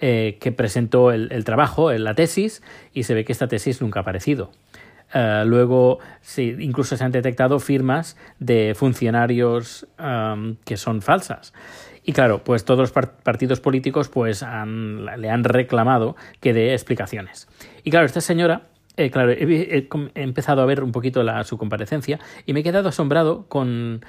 Eh, 0.02 0.38
que 0.40 0.52
presentó 0.52 1.10
el, 1.10 1.32
el, 1.32 1.44
trabajo, 1.44 1.92
la 1.92 2.14
tesis, 2.14 2.62
y 2.94 3.02
se 3.02 3.12
ve 3.12 3.24
que 3.24 3.32
esta 3.32 3.48
tesis 3.48 3.82
nunca 3.82 4.00
ha 4.00 4.02
aparecido. 4.02 4.52
Uh, 5.12 5.44
luego, 5.44 5.98
sí, 6.20 6.54
incluso 6.60 6.96
se 6.96 7.02
han 7.02 7.10
detectado 7.10 7.58
firmas 7.58 8.16
de 8.38 8.74
funcionarios 8.76 9.86
um, 9.98 10.56
que 10.64 10.76
son 10.76 11.02
falsas. 11.02 11.52
Y 12.04 12.12
claro, 12.12 12.42
pues 12.44 12.64
todos 12.64 12.80
los 12.80 12.92
partidos 12.92 13.60
políticos 13.60 14.08
pues 14.08 14.42
le 14.42 15.30
han 15.30 15.44
reclamado 15.44 16.16
que 16.40 16.52
dé 16.52 16.72
explicaciones. 16.72 17.48
Y 17.84 17.90
claro, 17.90 18.06
esta 18.06 18.20
señora, 18.20 18.62
eh, 18.96 19.10
claro, 19.10 19.32
he, 19.32 19.88
empezado 20.14 20.62
a 20.62 20.66
ver 20.66 20.82
un 20.82 20.92
poquito 20.92 21.22
su 21.44 21.58
comparecencia 21.58 22.18
y 22.46 22.52
me 22.52 22.60
he 22.60 22.62
quedado 22.62 22.88
asombrado 22.88 23.46
con, 23.48 24.04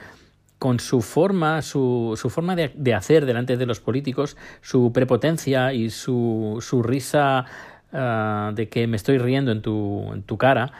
con 0.57 0.79
su 0.79 1.01
forma, 1.01 1.61
su, 1.61 2.17
su 2.19 2.29
forma 2.29 2.55
de, 2.55 2.71
de, 2.75 2.93
hacer 2.93 3.25
delante 3.25 3.57
de 3.57 3.65
los 3.65 3.79
políticos, 3.79 4.37
su 4.61 4.93
prepotencia 4.93 5.73
y 5.73 5.89
su, 5.89 6.59
su 6.61 6.83
risa 6.83 7.45
uh, 7.93 8.53
de 8.53 8.69
que 8.69 8.87
me 8.87 8.95
estoy 8.95 9.17
riendo 9.17 9.51
en 9.51 9.61
tu, 9.61 10.11
en 10.13 10.23
tu 10.23 10.37
cara. 10.37 10.71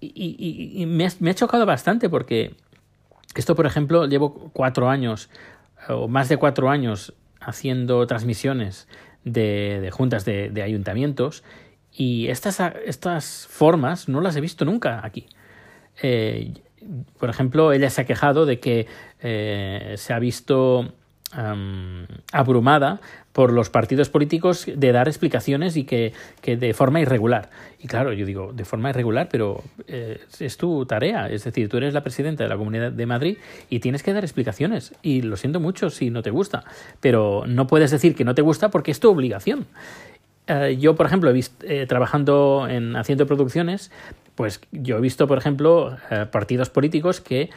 Y, 0.00 0.36
y, 0.76 0.86
me, 0.86 1.06
ha, 1.06 1.10
me 1.20 1.30
ha 1.30 1.34
chocado 1.34 1.64
bastante 1.64 2.10
porque 2.10 2.54
esto, 3.34 3.54
por 3.54 3.64
ejemplo, 3.64 4.06
llevo 4.06 4.50
cuatro 4.52 4.90
años 4.90 5.30
o 5.88 6.08
más 6.08 6.28
de 6.28 6.36
cuatro 6.36 6.68
años 6.68 7.14
haciendo 7.40 8.06
transmisiones 8.06 8.86
de, 9.24 9.88
juntas 9.92 10.24
de, 10.24 10.50
de, 10.50 10.62
ayuntamientos 10.62 11.42
y 11.90 12.28
estas, 12.28 12.60
estas 12.84 13.46
formas 13.48 14.08
no 14.08 14.20
las 14.20 14.36
he 14.36 14.40
visto 14.40 14.64
nunca 14.64 15.00
aquí. 15.04 15.26
Eh, 16.02 16.52
por 17.18 17.30
ejemplo, 17.30 17.72
ella 17.72 17.90
se 17.90 18.02
ha 18.02 18.04
quejado 18.04 18.46
de 18.46 18.60
que 18.60 18.86
eh, 19.20 19.94
se 19.96 20.12
ha 20.12 20.18
visto 20.18 20.92
um, 21.36 22.06
abrumada 22.32 23.00
por 23.32 23.52
los 23.52 23.68
partidos 23.68 24.10
políticos 24.10 24.66
de 24.72 24.92
dar 24.92 25.08
explicaciones 25.08 25.76
y 25.76 25.84
que, 25.84 26.12
que, 26.40 26.56
de 26.56 26.72
forma 26.72 27.00
irregular. 27.00 27.50
Y 27.80 27.88
claro, 27.88 28.12
yo 28.12 28.24
digo, 28.24 28.52
de 28.52 28.64
forma 28.64 28.90
irregular, 28.90 29.28
pero 29.30 29.62
eh, 29.88 30.20
es 30.38 30.56
tu 30.56 30.86
tarea. 30.86 31.28
Es 31.28 31.42
decir, 31.42 31.68
tú 31.68 31.78
eres 31.78 31.94
la 31.94 32.02
presidenta 32.02 32.44
de 32.44 32.48
la 32.48 32.56
Comunidad 32.56 32.92
de 32.92 33.06
Madrid 33.06 33.38
y 33.68 33.80
tienes 33.80 34.04
que 34.04 34.12
dar 34.12 34.22
explicaciones. 34.22 34.94
Y 35.02 35.22
lo 35.22 35.36
siento 35.36 35.58
mucho 35.58 35.90
si 35.90 36.10
no 36.10 36.22
te 36.22 36.30
gusta, 36.30 36.64
pero 37.00 37.42
no 37.46 37.66
puedes 37.66 37.90
decir 37.90 38.14
que 38.14 38.24
no 38.24 38.36
te 38.36 38.42
gusta 38.42 38.70
porque 38.70 38.92
es 38.92 39.00
tu 39.00 39.10
obligación. 39.10 39.66
Uh, 40.48 40.68
yo, 40.68 40.94
por 40.94 41.06
ejemplo, 41.06 41.30
he 41.30 41.32
visto, 41.32 41.66
eh, 41.66 41.86
trabajando 41.86 42.68
en 42.68 42.94
haciendo 42.94 43.26
producciones, 43.26 43.90
pues 44.36 44.60
yo 44.70 44.98
he 44.98 45.00
visto, 45.00 45.26
por 45.26 45.38
ejemplo, 45.38 45.96
partidos 46.30 46.68
políticos 46.68 47.20
que, 47.20 47.50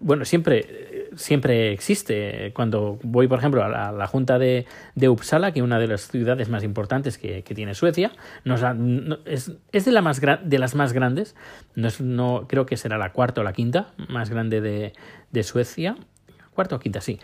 bueno, 0.00 0.24
siempre 0.24 1.00
siempre 1.16 1.72
existe. 1.72 2.52
Cuando 2.54 2.98
voy, 3.02 3.28
por 3.28 3.38
ejemplo, 3.38 3.64
a 3.64 3.92
la, 3.92 4.06
Junta 4.06 4.38
de, 4.38 4.66
de, 4.94 5.08
Uppsala, 5.08 5.52
que 5.52 5.60
es 5.60 5.64
una 5.64 5.78
de 5.78 5.86
las 5.86 6.08
ciudades 6.08 6.48
más 6.48 6.64
importantes 6.64 7.18
que, 7.18 7.42
que 7.42 7.54
tiene 7.54 7.74
Suecia, 7.74 8.12
no, 8.44 8.54
es, 9.24 9.52
es 9.72 9.84
de, 9.84 9.92
la 9.92 10.02
más 10.02 10.20
de 10.20 10.58
las 10.58 10.74
más 10.74 10.92
grandes, 10.92 11.34
no, 11.74 11.88
no 12.00 12.46
creo 12.48 12.66
que 12.66 12.76
será 12.76 12.98
la 12.98 13.12
cuarta 13.12 13.40
o 13.40 13.44
la 13.44 13.52
quinta 13.52 13.92
más 14.08 14.30
grande 14.30 14.60
de, 14.60 14.92
de 15.30 15.42
Suecia, 15.42 15.96
cuarta 16.54 16.76
o 16.76 16.80
quinta, 16.80 17.00
sí. 17.00 17.18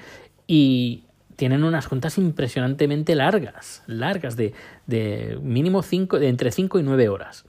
Y 0.46 1.04
tienen 1.36 1.64
unas 1.64 1.86
juntas 1.86 2.18
impresionantemente 2.18 3.14
largas, 3.14 3.82
largas, 3.86 4.36
de, 4.36 4.54
de 4.86 5.38
mínimo 5.42 5.82
cinco, 5.82 6.18
de 6.18 6.28
entre 6.28 6.50
5 6.50 6.78
y 6.78 6.82
9 6.82 7.08
horas. 7.08 7.44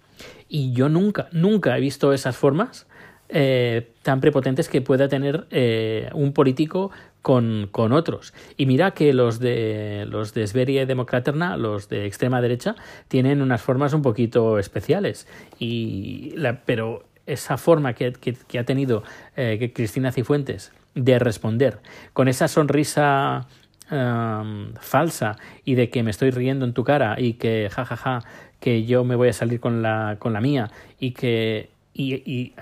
Y 0.49 0.73
yo 0.73 0.89
nunca, 0.89 1.29
nunca 1.31 1.77
he 1.77 1.81
visto 1.81 2.11
esas 2.11 2.35
formas 2.35 2.87
eh, 3.29 3.91
tan 4.03 4.21
prepotentes 4.21 4.69
que 4.69 4.81
pueda 4.81 5.09
tener 5.09 5.47
eh, 5.51 6.09
un 6.13 6.31
político 6.33 6.91
con, 7.21 7.67
con, 7.71 7.91
otros. 7.91 8.33
Y 8.55 8.65
mira 8.65 8.91
que 8.91 9.11
los 9.11 9.39
de 9.39 10.05
los 10.07 10.33
de 10.33 10.47
Sveria 10.47 10.83
y 10.83 10.85
Democraterna, 10.85 11.57
los 11.57 11.89
de 11.89 12.05
extrema 12.05 12.41
derecha, 12.41 12.75
tienen 13.09 13.41
unas 13.41 13.61
formas 13.61 13.93
un 13.93 14.01
poquito 14.01 14.59
especiales. 14.59 15.27
Y 15.59 16.35
pero 16.65 17.03
esa 17.25 17.57
forma 17.57 17.93
que, 17.93 18.13
que, 18.13 18.59
ha 18.59 18.63
tenido 18.63 19.03
eh, 19.35 19.71
Cristina 19.75 20.13
Cifuentes 20.13 20.71
de 20.95 21.19
responder 21.19 21.79
con 22.13 22.29
esa 22.29 22.47
sonrisa 22.47 23.45
um, 23.91 24.73
falsa 24.79 25.35
y 25.65 25.75
de 25.75 25.89
que 25.89 26.01
me 26.01 26.11
estoy 26.11 26.31
riendo 26.31 26.65
en 26.65 26.73
tu 26.73 26.85
cara 26.85 27.19
y 27.19 27.33
que 27.33 27.69
jajaja 27.69 27.95
ja, 27.97 28.21
ja, 28.21 28.27
que 28.59 28.85
yo 28.85 29.03
me 29.03 29.15
voy 29.15 29.29
a 29.29 29.33
salir 29.33 29.59
con 29.59 29.81
la, 29.81 30.15
con 30.19 30.33
la 30.33 30.41
mía 30.41 30.71
y 30.99 31.11
que 31.11 31.69
y, 31.97 32.53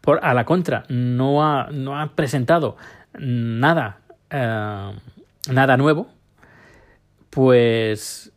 por, 0.00 0.20
a 0.22 0.32
la 0.34 0.44
contra 0.44 0.84
no 0.88 1.44
ha, 1.44 1.68
no 1.70 2.00
ha 2.00 2.14
presentado 2.14 2.76
nada, 3.18 3.98
eh, 4.30 4.92
nada 5.50 5.76
nuevo, 5.76 6.08
pues 7.30 8.32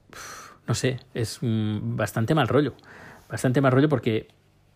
no 0.67 0.75
sé, 0.75 0.99
es 1.13 1.39
bastante 1.41 2.35
mal 2.35 2.47
rollo. 2.47 2.73
Bastante 3.29 3.61
mal 3.61 3.71
rollo 3.71 3.89
porque 3.89 4.27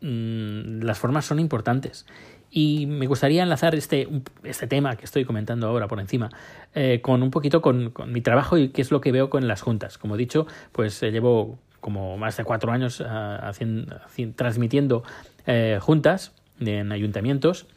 mmm, 0.02 0.82
las 0.82 0.98
formas 0.98 1.26
son 1.26 1.40
importantes. 1.40 2.06
Y 2.50 2.86
me 2.86 3.08
gustaría 3.08 3.44
enlazar 3.44 3.76
este, 3.76 4.08
este 4.44 4.68
tema 4.68 4.96
que 4.96 5.04
estoy 5.04 5.26
comentando 5.26 5.68
ahora 5.68 5.88
por 5.88 6.00
encima 6.00 6.30
eh, 6.74 7.02
con 7.02 7.22
un 7.22 7.32
poquito 7.32 7.62
con, 7.62 7.92
con, 7.92 8.14
mi 8.14 8.22
trabajo 8.22 8.58
y 8.58 8.70
qué 8.70 8.82
es 8.82 8.92
lo 8.92 9.02
que 9.02 9.12
veo 9.12 9.30
con 9.30 9.48
las 9.48 9.62
juntas. 9.62 9.98
Como 9.98 10.16
he 10.16 10.18
dicho, 10.18 10.48
pues 10.72 11.04
eh, 11.04 11.12
llevo 11.12 11.60
como 11.82 12.18
más 12.18 12.38
de 12.38 12.44
cuatro 12.46 12.72
años 12.72 13.00
haciendo, 13.00 13.98
transmitiendo 14.36 15.04
eh, 15.48 15.80
juntas 15.82 16.34
en 16.60 16.92
ayuntamientos 16.92 17.68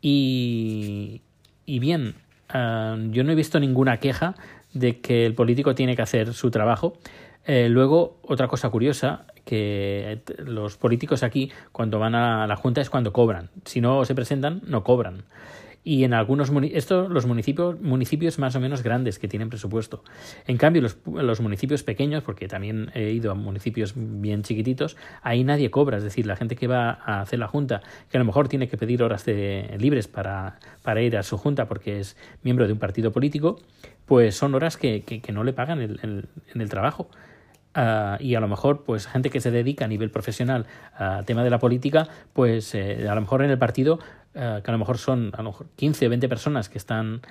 y, 0.00 1.22
y 1.66 1.78
bien, 1.78 2.14
uh, 2.54 3.10
yo 3.10 3.24
no 3.24 3.32
he 3.32 3.34
visto 3.34 3.58
ninguna 3.58 3.98
queja 3.98 4.34
de 4.72 5.00
que 5.00 5.26
el 5.26 5.34
político 5.34 5.74
tiene 5.74 5.96
que 5.96 6.02
hacer 6.02 6.34
su 6.34 6.50
trabajo. 6.50 6.98
Eh, 7.46 7.68
luego, 7.68 8.18
otra 8.22 8.48
cosa 8.48 8.70
curiosa, 8.70 9.26
que 9.44 10.22
los 10.38 10.76
políticos 10.76 11.22
aquí, 11.22 11.52
cuando 11.72 11.98
van 11.98 12.14
a 12.14 12.46
la 12.46 12.56
Junta, 12.56 12.80
es 12.80 12.90
cuando 12.90 13.12
cobran. 13.12 13.50
Si 13.64 13.80
no 13.80 14.04
se 14.04 14.14
presentan, 14.14 14.62
no 14.66 14.82
cobran 14.82 15.24
y 15.84 16.04
en 16.04 16.14
algunos 16.14 16.50
estos 16.72 17.10
los 17.10 17.26
municipios 17.26 17.78
municipios 17.80 18.38
más 18.38 18.56
o 18.56 18.60
menos 18.60 18.82
grandes 18.82 19.18
que 19.18 19.28
tienen 19.28 19.50
presupuesto. 19.50 20.02
En 20.46 20.56
cambio 20.56 20.80
los, 20.80 20.96
los 21.06 21.40
municipios 21.40 21.82
pequeños 21.82 22.22
porque 22.22 22.48
también 22.48 22.90
he 22.94 23.10
ido 23.10 23.30
a 23.30 23.34
municipios 23.34 23.92
bien 23.94 24.42
chiquititos 24.42 24.96
ahí 25.22 25.44
nadie 25.44 25.70
cobra. 25.70 25.98
Es 25.98 26.02
decir 26.02 26.26
la 26.26 26.36
gente 26.36 26.56
que 26.56 26.66
va 26.66 26.98
a 27.04 27.20
hacer 27.20 27.38
la 27.38 27.48
junta 27.48 27.82
que 28.10 28.16
a 28.16 28.20
lo 28.20 28.24
mejor 28.24 28.48
tiene 28.48 28.66
que 28.68 28.78
pedir 28.78 29.02
horas 29.02 29.26
de, 29.26 29.76
libres 29.78 30.08
para, 30.08 30.58
para 30.82 31.02
ir 31.02 31.18
a 31.18 31.22
su 31.22 31.36
junta 31.36 31.68
porque 31.68 32.00
es 32.00 32.16
miembro 32.42 32.66
de 32.66 32.72
un 32.72 32.78
partido 32.78 33.12
político 33.12 33.60
pues 34.06 34.34
son 34.34 34.54
horas 34.54 34.76
que, 34.76 35.02
que, 35.02 35.20
que 35.20 35.32
no 35.32 35.44
le 35.44 35.52
pagan 35.52 35.80
el, 35.80 36.00
el, 36.02 36.28
en 36.54 36.60
el 36.60 36.68
trabajo 36.68 37.08
Uh, 37.76 38.22
y 38.22 38.36
a 38.36 38.40
lo 38.40 38.46
mejor 38.46 38.84
pues 38.84 39.08
gente 39.08 39.30
que 39.30 39.40
se 39.40 39.50
dedica 39.50 39.84
a 39.84 39.88
nivel 39.88 40.08
profesional 40.08 40.66
al 40.96 41.24
tema 41.24 41.42
de 41.42 41.50
la 41.50 41.58
política 41.58 42.06
pues 42.32 42.72
eh, 42.76 43.08
a 43.08 43.16
lo 43.16 43.20
mejor 43.20 43.42
en 43.42 43.50
el 43.50 43.58
partido 43.58 43.94
uh, 44.34 44.62
que 44.62 44.70
a 44.70 44.70
lo 44.70 44.78
mejor 44.78 44.96
son 44.96 45.32
a 45.34 45.38
lo 45.38 45.50
mejor 45.50 45.66
15 45.74 46.06
o 46.06 46.10
20 46.10 46.28
personas 46.28 46.68
que 46.68 46.78
están 46.78 47.22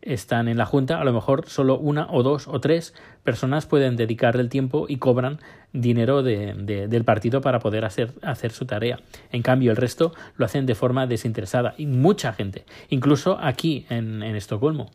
están 0.00 0.48
en 0.48 0.56
la 0.56 0.64
junta 0.64 0.98
a 0.98 1.04
lo 1.04 1.12
mejor 1.12 1.46
solo 1.50 1.76
una 1.78 2.06
o 2.10 2.22
dos 2.22 2.48
o 2.48 2.62
tres 2.62 2.94
personas 3.24 3.66
pueden 3.66 3.96
dedicar 3.96 4.36
el 4.36 4.48
tiempo 4.48 4.86
y 4.88 4.96
cobran 4.96 5.38
dinero 5.74 6.22
de, 6.22 6.54
de, 6.54 6.88
del 6.88 7.04
partido 7.04 7.42
para 7.42 7.58
poder 7.58 7.84
hacer, 7.84 8.12
hacer 8.22 8.52
su 8.52 8.64
tarea. 8.64 9.00
En 9.32 9.42
cambio 9.42 9.70
el 9.70 9.76
resto 9.76 10.14
lo 10.36 10.46
hacen 10.46 10.64
de 10.64 10.74
forma 10.74 11.06
desinteresada 11.06 11.74
y 11.76 11.84
mucha 11.84 12.32
gente 12.32 12.64
incluso 12.88 13.38
aquí 13.38 13.84
en, 13.90 14.22
en 14.22 14.34
Estocolmo. 14.34 14.90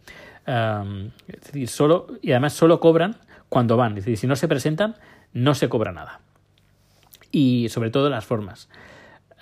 Es 0.48 1.42
decir, 1.42 1.68
solo, 1.68 2.08
y 2.22 2.32
además 2.32 2.54
solo 2.54 2.80
cobran 2.80 3.18
cuando 3.50 3.78
van. 3.78 3.98
Es 3.98 4.06
decir, 4.06 4.18
si 4.18 4.28
no 4.28 4.36
se 4.36 4.48
presentan, 4.48 4.96
no 5.34 5.56
se 5.56 5.70
cobra 5.70 5.92
nada. 5.92 6.22
Y 7.32 7.68
sobre 7.70 7.90
todo 7.90 8.10
las 8.10 8.26
formas. 8.26 8.70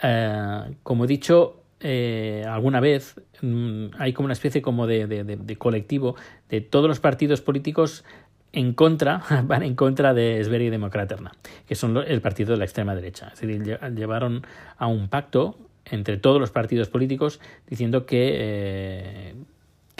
Eh, 0.01 0.75
como 0.83 1.05
he 1.05 1.07
dicho, 1.07 1.63
eh, 1.79 2.45
alguna 2.47 2.79
vez 2.79 3.19
mm, 3.41 3.87
hay 3.99 4.13
como 4.13 4.25
una 4.25 4.33
especie 4.33 4.61
como 4.61 4.87
de, 4.87 5.05
de, 5.07 5.55
colectivo 5.57 6.15
de 6.49 6.61
todos 6.61 6.87
los 6.87 6.99
partidos 6.99 7.41
políticos 7.41 8.05
en 8.53 8.73
contra, 8.73 9.23
van 9.45 9.63
en 9.63 9.75
contra 9.75 10.13
de 10.13 10.41
Sveri 10.43 10.67
y 10.67 10.69
Democraterna, 10.69 11.31
que 11.67 11.75
son 11.75 11.97
el 11.97 12.21
partido 12.21 12.53
de 12.53 12.57
la 12.57 12.65
extrema 12.65 12.95
derecha. 12.95 13.31
Es 13.33 13.41
decir, 13.41 13.79
llevaron 13.95 14.45
a 14.77 14.87
un 14.87 15.09
pacto 15.09 15.57
entre 15.85 16.17
todos 16.17 16.39
los 16.39 16.51
partidos 16.51 16.87
políticos 16.87 17.39
diciendo 17.67 18.05
que, 18.05 18.31
eh, 18.35 19.35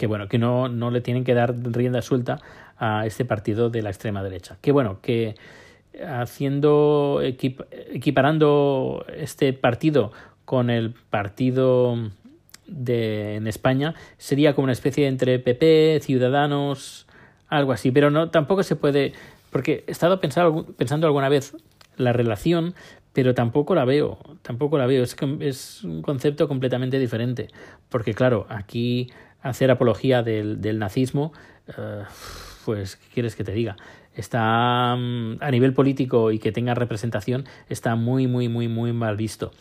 que 0.04 0.06
bueno, 0.06 0.28
que 0.28 0.36
no, 0.36 0.68
no 0.68 0.90
le 0.90 1.00
tienen 1.00 1.24
que 1.24 1.32
dar 1.32 1.54
rienda 1.56 2.02
suelta 2.02 2.38
a 2.76 3.06
este 3.06 3.24
partido 3.24 3.70
de 3.70 3.80
la 3.80 3.88
extrema 3.88 4.22
derecha. 4.22 4.58
Que 4.60 4.70
bueno, 4.70 4.98
que 5.00 5.34
haciendo 6.06 7.22
equiparando 7.22 9.06
este 9.16 9.54
partido 9.54 10.12
con 10.44 10.68
el 10.68 10.92
partido 11.08 11.96
de 12.66 13.36
en 13.36 13.46
España 13.46 13.94
sería 14.18 14.54
como 14.54 14.64
una 14.64 14.74
especie 14.74 15.06
entre 15.06 15.38
PP, 15.38 16.00
Ciudadanos, 16.02 17.06
algo 17.48 17.72
así, 17.72 17.90
pero 17.90 18.10
no 18.10 18.28
tampoco 18.28 18.62
se 18.62 18.76
puede 18.76 19.14
porque 19.50 19.84
he 19.86 19.90
estado 19.90 20.20
pensando, 20.20 20.66
pensando 20.76 21.06
alguna 21.06 21.30
vez 21.30 21.56
la 21.96 22.12
relación, 22.12 22.74
pero 23.14 23.32
tampoco 23.32 23.74
la 23.74 23.86
veo, 23.86 24.18
tampoco 24.42 24.76
la 24.76 24.84
veo, 24.84 25.02
es, 25.02 25.16
es 25.40 25.82
un 25.82 26.02
concepto 26.02 26.46
completamente 26.46 26.98
diferente, 26.98 27.48
porque 27.88 28.12
claro, 28.12 28.44
aquí 28.50 29.08
hacer 29.44 29.70
apología 29.70 30.24
del, 30.24 30.60
del 30.60 30.80
nazismo, 30.80 31.32
uh, 31.68 32.02
pues, 32.64 32.96
¿qué 32.96 33.06
quieres 33.14 33.36
que 33.36 33.44
te 33.44 33.52
diga? 33.52 33.76
Está 34.14 34.96
mm, 34.96 35.36
a 35.40 35.50
nivel 35.52 35.72
político 35.72 36.32
y 36.32 36.40
que 36.40 36.50
tenga 36.50 36.74
representación, 36.74 37.44
está 37.68 37.94
muy, 37.94 38.26
muy, 38.26 38.48
muy, 38.48 38.66
muy 38.66 38.92
mal 38.92 39.16
visto 39.16 39.52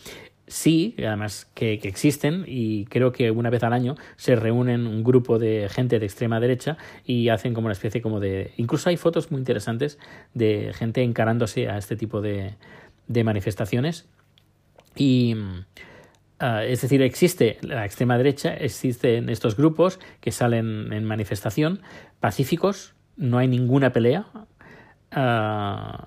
sí, 0.47 0.95
además 0.99 1.49
que, 1.53 1.79
que, 1.79 1.87
existen 1.87 2.43
y 2.47 2.85
creo 2.85 3.11
que 3.11 3.31
una 3.31 3.49
vez 3.49 3.63
al 3.63 3.73
año 3.73 3.95
se 4.17 4.35
reúnen 4.35 4.87
un 4.87 5.03
grupo 5.03 5.39
de 5.39 5.69
gente 5.69 5.99
de 5.99 6.05
extrema 6.05 6.39
derecha 6.39 6.77
y 7.05 7.29
hacen 7.29 7.53
como 7.53 7.65
una 7.65 7.73
especie 7.73 8.01
como 8.01 8.19
de... 8.19 8.51
Incluso 8.57 8.89
hay 8.89 8.97
fotos 8.97 9.31
muy 9.31 9.39
interesantes 9.39 9.97
de 10.33 10.71
gente 10.75 11.01
encarándose 11.01 11.69
a 11.69 11.77
este 11.77 11.95
tipo 11.95 12.21
de, 12.21 12.55
de 13.07 13.23
manifestaciones 13.23 14.07
y... 14.95 15.35
Uh, 16.43 16.59
es 16.67 16.81
decir, 16.81 17.01
existe 17.01 17.57
la 17.61 17.85
extrema 17.85 18.17
derecha, 18.17 18.53
existen 18.53 19.29
estos 19.29 19.55
grupos 19.55 19.97
que 20.19 20.33
salen 20.33 20.91
en 20.91 21.05
manifestación 21.05 21.81
pacíficos, 22.19 22.95
no 23.15 23.37
hay 23.37 23.47
ninguna 23.47 23.93
pelea, 23.93 24.25
uh, 25.15 26.03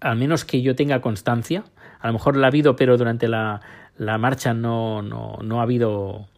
al 0.00 0.16
menos 0.16 0.46
que 0.46 0.62
yo 0.62 0.74
tenga 0.74 1.02
constancia, 1.02 1.64
a 2.00 2.06
lo 2.06 2.14
mejor 2.14 2.38
la 2.38 2.46
ha 2.46 2.48
habido, 2.48 2.76
pero 2.76 2.96
durante 2.96 3.28
la, 3.28 3.60
la 3.98 4.16
marcha 4.16 4.54
no, 4.54 5.02
no, 5.02 5.36
no, 5.42 5.60
ha 5.60 5.64
habido, 5.64 6.28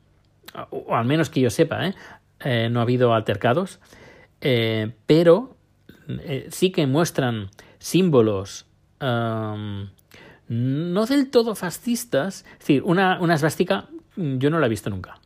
o 0.71 0.97
al 0.97 1.05
menos 1.05 1.31
que 1.31 1.41
yo 1.41 1.51
sepa, 1.51 1.87
¿eh? 1.87 1.95
Eh, 2.41 2.69
no 2.69 2.81
ha 2.81 2.83
habido 2.83 3.15
altercados, 3.15 3.79
eh, 4.41 4.91
pero 5.07 5.57
sí 6.51 6.73
que 6.73 6.89
muestran 6.89 7.49
símbolos 7.79 8.67
no 10.49 11.07
del 11.07 11.31
todo 11.31 11.55
fascistas, 11.55 12.45
es 12.53 12.59
decir, 12.59 12.83
una, 12.85 13.19
una 13.21 13.35
esvástica 13.35 13.89
yo 14.17 14.51
no 14.51 14.59
la 14.59 14.67
he 14.67 14.71
visto 14.71 14.91
nunca, 14.91 15.19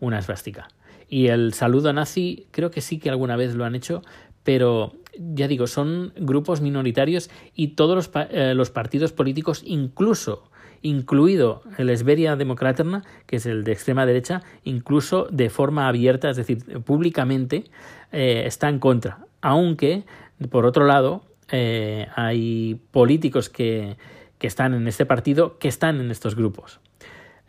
una 0.00 0.18
esvástica. 0.18 0.68
Y 1.08 1.28
el 1.28 1.54
saludo 1.54 1.92
nazi 1.92 2.46
creo 2.50 2.70
que 2.70 2.80
sí 2.80 2.98
que 2.98 3.10
alguna 3.10 3.36
vez 3.36 3.54
lo 3.54 3.64
han 3.64 3.74
hecho, 3.74 4.02
pero 4.42 4.94
ya 5.18 5.48
digo, 5.48 5.66
son 5.66 6.12
grupos 6.16 6.60
minoritarios 6.60 7.30
y 7.54 7.68
todos 7.68 7.94
los, 7.96 8.10
eh, 8.30 8.54
los 8.54 8.70
partidos 8.70 9.12
políticos, 9.12 9.62
incluso 9.64 10.50
incluido 10.82 11.62
el 11.78 11.90
Esberia 11.90 12.36
Democraterna, 12.36 13.02
que 13.26 13.36
es 13.36 13.46
el 13.46 13.64
de 13.64 13.72
extrema 13.72 14.04
derecha, 14.04 14.42
incluso 14.62 15.26
de 15.30 15.48
forma 15.48 15.88
abierta, 15.88 16.28
es 16.30 16.36
decir, 16.36 16.58
públicamente, 16.84 17.64
eh, 18.12 18.44
está 18.46 18.68
en 18.68 18.78
contra. 18.78 19.26
Aunque, 19.40 20.04
por 20.50 20.66
otro 20.66 20.86
lado, 20.86 21.24
eh, 21.50 22.06
hay 22.14 22.80
políticos 22.90 23.48
que, 23.48 23.96
que 24.38 24.46
están 24.46 24.74
en 24.74 24.88
este 24.88 25.06
partido 25.06 25.58
que 25.58 25.68
están 25.68 26.00
en 26.00 26.10
estos 26.10 26.34
grupos. 26.34 26.80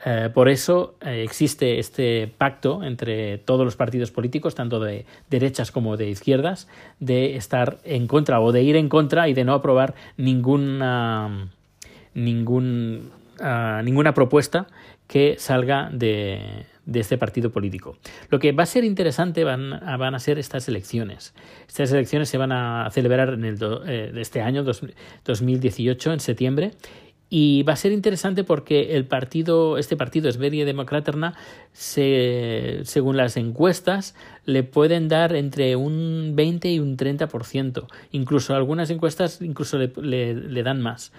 Eh, 0.06 0.30
por 0.32 0.48
eso 0.48 0.96
eh, 1.02 1.24
existe 1.24 1.80
este 1.80 2.32
pacto 2.38 2.84
entre 2.84 3.40
todos 3.40 3.66
los 3.66 3.76
partidos 3.76 4.12
políticos, 4.12 4.54
tanto 4.54 4.80
de 4.80 5.06
derechas 5.30 5.72
como 5.72 5.98
de 5.98 6.10
izquierdas, 6.10 6.68
de 7.00 7.36
estar 7.36 7.80
en 7.84 8.08
contra 8.08 8.40
o 8.40 8.52
de 8.52 8.62
ir 8.62 8.76
en 8.76 8.90
contra 8.90 9.28
y 9.28 9.34
de 9.34 9.44
no 9.44 9.54
aprobar 9.54 9.96
ninguna, 10.16 11.50
ah, 13.42 13.82
ninguna 13.84 14.14
propuesta 14.14 14.68
que 15.08 15.36
salga 15.40 15.90
de, 15.92 16.66
de, 16.88 17.00
este 17.00 17.18
partido 17.18 17.52
político. 17.52 17.98
Lo 18.30 18.40
que 18.40 18.52
va 18.52 18.64
a 18.64 18.66
ser 18.66 18.84
interesante 18.84 19.44
van, 19.44 19.70
van, 19.70 20.16
a 20.16 20.20
ser 20.20 20.40
estas 20.40 20.68
elecciones. 20.68 21.34
Estas 21.68 21.92
elecciones 21.92 22.30
se 22.30 22.38
van 22.38 22.52
a 22.52 22.90
celebrar 22.92 23.34
en 23.34 23.46
el 23.46 23.58
eh, 23.86 24.12
este 24.16 24.42
año, 24.42 24.64
2018, 24.64 26.14
en 26.14 26.20
septiembre, 26.20 26.72
y 27.30 27.64
va 27.64 27.74
a 27.74 27.76
ser 27.76 27.92
interesante 27.92 28.44
porque 28.44 28.96
el 28.96 29.06
partido, 29.06 29.78
este 29.78 29.98
partido 29.98 30.30
Esberia 30.30 30.66
Democraterna, 30.66 31.34
se, 31.74 32.80
según 32.84 33.18
las 33.18 33.36
encuestas, 33.36 34.16
le 34.46 34.64
pueden 34.64 35.10
dar 35.10 35.36
entre 35.36 35.76
un 35.76 36.34
20 36.36 36.72
y 36.72 36.80
un 36.80 36.96
30%. 36.96 37.88
Incluso 38.12 38.56
algunas 38.56 38.90
encuestas 38.90 39.42
incluso 39.42 39.78
le, 39.78 40.34
le, 40.34 40.64
dan 40.64 40.82
más. 40.82 41.12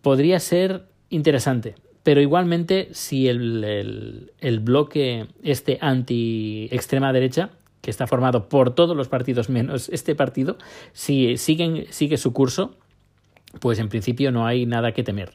podría 0.00 0.38
ser 0.38 0.86
interesante. 1.08 1.74
Pero 2.02 2.20
igualmente, 2.20 2.88
si 2.92 3.28
el, 3.28 3.62
el, 3.62 4.32
el 4.40 4.60
bloque 4.60 5.26
este 5.42 5.78
anti-extrema 5.80 7.12
derecha, 7.12 7.50
que 7.82 7.90
está 7.90 8.06
formado 8.06 8.48
por 8.48 8.74
todos 8.74 8.96
los 8.96 9.08
partidos 9.08 9.48
menos 9.48 9.88
este 9.88 10.14
partido, 10.14 10.56
si 10.92 11.36
siguen, 11.36 11.86
sigue 11.90 12.16
su 12.16 12.32
curso, 12.32 12.76
pues 13.60 13.78
en 13.78 13.88
principio 13.88 14.32
no 14.32 14.46
hay 14.46 14.66
nada 14.66 14.92
que 14.92 15.02
temer. 15.02 15.30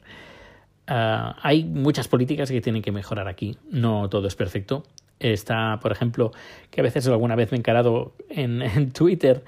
Uh, 0.88 1.34
hay 1.42 1.64
muchas 1.64 2.06
políticas 2.08 2.50
que 2.50 2.60
tienen 2.60 2.82
que 2.82 2.92
mejorar 2.92 3.26
aquí, 3.28 3.56
no 3.70 4.08
todo 4.08 4.28
es 4.28 4.36
perfecto. 4.36 4.84
Está, 5.18 5.80
por 5.80 5.92
ejemplo, 5.92 6.30
que 6.70 6.80
a 6.80 6.84
veces 6.84 7.08
alguna 7.08 7.36
vez 7.36 7.50
me 7.50 7.56
he 7.56 7.60
encarado 7.60 8.14
en, 8.28 8.62
en 8.62 8.92
Twitter, 8.92 9.44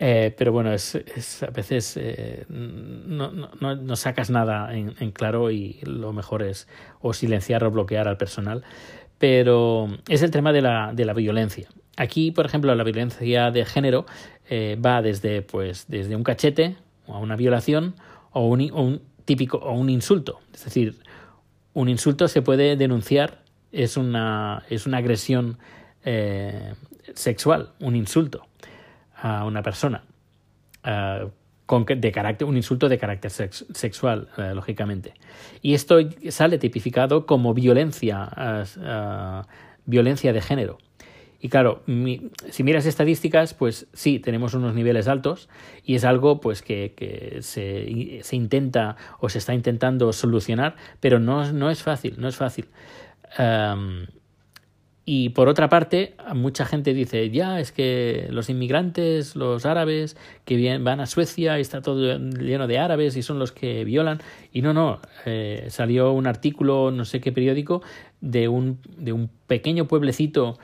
eh, 0.00 0.32
pero 0.36 0.52
bueno, 0.52 0.72
es, 0.72 0.94
es 0.94 1.42
a 1.42 1.50
veces 1.50 1.96
eh, 1.96 2.44
no, 2.48 3.32
no, 3.32 3.74
no, 3.74 3.96
sacas 3.96 4.30
nada 4.30 4.72
en, 4.74 5.10
claro 5.10 5.50
y 5.50 5.80
lo 5.82 6.12
mejor 6.12 6.42
es 6.42 6.68
o 7.00 7.12
silenciar 7.12 7.64
o 7.64 7.70
bloquear 7.70 8.06
al 8.06 8.16
personal. 8.16 8.62
Pero 9.18 9.88
es 10.08 10.22
el 10.22 10.30
tema 10.30 10.52
de 10.52 10.62
la, 10.62 10.92
de 10.94 11.04
la 11.04 11.14
violencia. 11.14 11.68
Aquí, 11.96 12.30
por 12.30 12.46
ejemplo, 12.46 12.72
la 12.76 12.84
violencia 12.84 13.50
de 13.50 13.64
género 13.64 14.06
eh, 14.48 14.78
va 14.84 15.02
desde, 15.02 15.42
pues, 15.42 15.86
desde 15.88 16.14
un 16.14 16.22
cachete, 16.22 16.76
a 17.08 17.18
una 17.18 17.34
violación 17.34 17.96
o 18.30 18.46
un, 18.46 18.70
un 18.72 19.02
típico 19.24 19.58
o 19.58 19.72
un 19.72 19.90
insulto. 19.90 20.38
Es 20.54 20.64
decir, 20.64 21.00
un 21.74 21.88
insulto 21.88 22.28
se 22.28 22.42
puede 22.42 22.76
denunciar, 22.76 23.42
es 23.72 23.96
una, 23.96 24.62
es 24.70 24.86
una 24.86 24.98
agresión 24.98 25.58
eh, 26.04 26.74
sexual, 27.14 27.72
un 27.80 27.96
insulto 27.96 28.48
a 29.20 29.44
una 29.44 29.62
persona. 29.62 30.04
Uh, 30.84 31.30
con, 31.66 31.84
de 31.84 32.12
carácter, 32.12 32.48
un 32.48 32.56
insulto 32.56 32.88
de 32.88 32.98
carácter 32.98 33.30
sex, 33.30 33.66
sexual, 33.74 34.28
uh, 34.38 34.54
lógicamente. 34.54 35.14
Y 35.60 35.74
esto 35.74 35.98
sale 36.30 36.58
tipificado 36.58 37.26
como 37.26 37.52
violencia, 37.52 38.64
uh, 38.76 39.46
violencia 39.84 40.32
de 40.32 40.40
género. 40.40 40.78
Y 41.40 41.50
claro, 41.50 41.82
mi, 41.86 42.30
si 42.50 42.64
miras 42.64 42.86
estadísticas, 42.86 43.54
pues 43.54 43.86
sí, 43.92 44.18
tenemos 44.18 44.54
unos 44.54 44.74
niveles 44.74 45.06
altos 45.06 45.48
y 45.84 45.94
es 45.94 46.04
algo 46.04 46.40
pues 46.40 46.62
que, 46.62 47.38
se, 47.42 48.20
se, 48.24 48.36
intenta 48.36 48.96
o 49.20 49.28
se 49.28 49.38
está 49.38 49.54
intentando 49.54 50.12
solucionar, 50.12 50.74
pero 50.98 51.20
no, 51.20 51.52
no 51.52 51.70
es 51.70 51.82
fácil, 51.82 52.16
no 52.18 52.26
es 52.26 52.36
fácil. 52.36 52.66
Um, 53.38 54.06
y 55.10 55.30
por 55.30 55.48
otra 55.48 55.70
parte, 55.70 56.12
mucha 56.34 56.66
gente 56.66 56.92
dice, 56.92 57.30
ya, 57.30 57.60
es 57.60 57.72
que 57.72 58.26
los 58.28 58.50
inmigrantes, 58.50 59.36
los 59.36 59.64
árabes, 59.64 60.18
que 60.44 60.76
van 60.76 61.00
a 61.00 61.06
Suecia 61.06 61.56
y 61.56 61.62
está 61.62 61.80
todo 61.80 62.18
lleno 62.18 62.66
de 62.66 62.78
árabes 62.78 63.16
y 63.16 63.22
son 63.22 63.38
los 63.38 63.50
que 63.50 63.84
violan. 63.84 64.20
Y 64.52 64.60
no, 64.60 64.74
no, 64.74 65.00
eh, 65.24 65.64
salió 65.70 66.12
un 66.12 66.26
artículo, 66.26 66.90
no 66.90 67.06
sé 67.06 67.22
qué 67.22 67.32
periódico, 67.32 67.80
de 68.20 68.48
un, 68.48 68.80
de 68.98 69.14
un 69.14 69.30
pequeño 69.46 69.88
pueblecito 69.88 70.58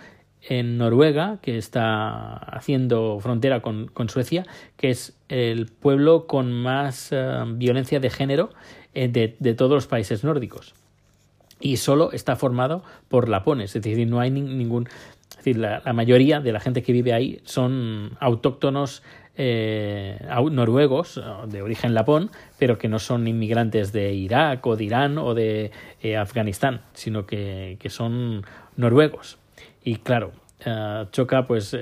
en 0.46 0.76
Noruega, 0.76 1.38
que 1.40 1.56
está 1.56 2.34
haciendo 2.34 3.20
frontera 3.20 3.62
con, 3.62 3.86
con 3.86 4.10
Suecia, 4.10 4.44
que 4.76 4.90
es 4.90 5.16
el 5.30 5.68
pueblo 5.68 6.26
con 6.26 6.52
más 6.52 7.12
uh, 7.12 7.46
violencia 7.54 7.98
de 7.98 8.10
género 8.10 8.50
eh, 8.92 9.08
de, 9.08 9.36
de, 9.40 9.54
todos 9.54 9.72
los 9.72 9.86
países 9.86 10.22
nórdicos. 10.22 10.74
Y 11.60 11.76
solo 11.76 12.12
está 12.12 12.36
formado 12.36 12.82
por 13.08 13.28
lapones, 13.28 13.74
es 13.76 13.82
decir, 13.82 14.06
no 14.06 14.20
hay 14.20 14.30
ni, 14.30 14.42
ningún... 14.42 14.88
es 15.30 15.36
decir, 15.38 15.58
la, 15.58 15.80
mayoría 15.92 16.40
de 16.40 16.52
la 16.52 16.60
gente 16.60 16.82
que 16.82 16.92
vive 16.92 17.12
ahí 17.12 17.40
son 17.44 18.16
autóctonos 18.20 19.02
eh, 19.36 20.18
noruegos 20.50 21.20
de 21.48 21.62
origen 21.62 21.94
lapón, 21.94 22.30
pero 22.58 22.78
que 22.78 22.88
no 22.88 22.98
son 22.98 23.26
inmigrantes 23.26 23.92
de 23.92 24.14
Irak 24.14 24.66
o 24.66 24.76
de 24.76 24.84
Irán 24.84 25.18
o 25.18 25.34
de 25.34 25.72
eh, 26.02 26.16
Afganistán, 26.16 26.82
sino 26.92 27.26
que, 27.26 27.76
que, 27.80 27.90
son 27.90 28.44
noruegos. 28.76 29.38
Y 29.82 29.96
claro, 29.96 30.32
eh, 30.64 31.06
choca 31.10 31.46
pues 31.46 31.76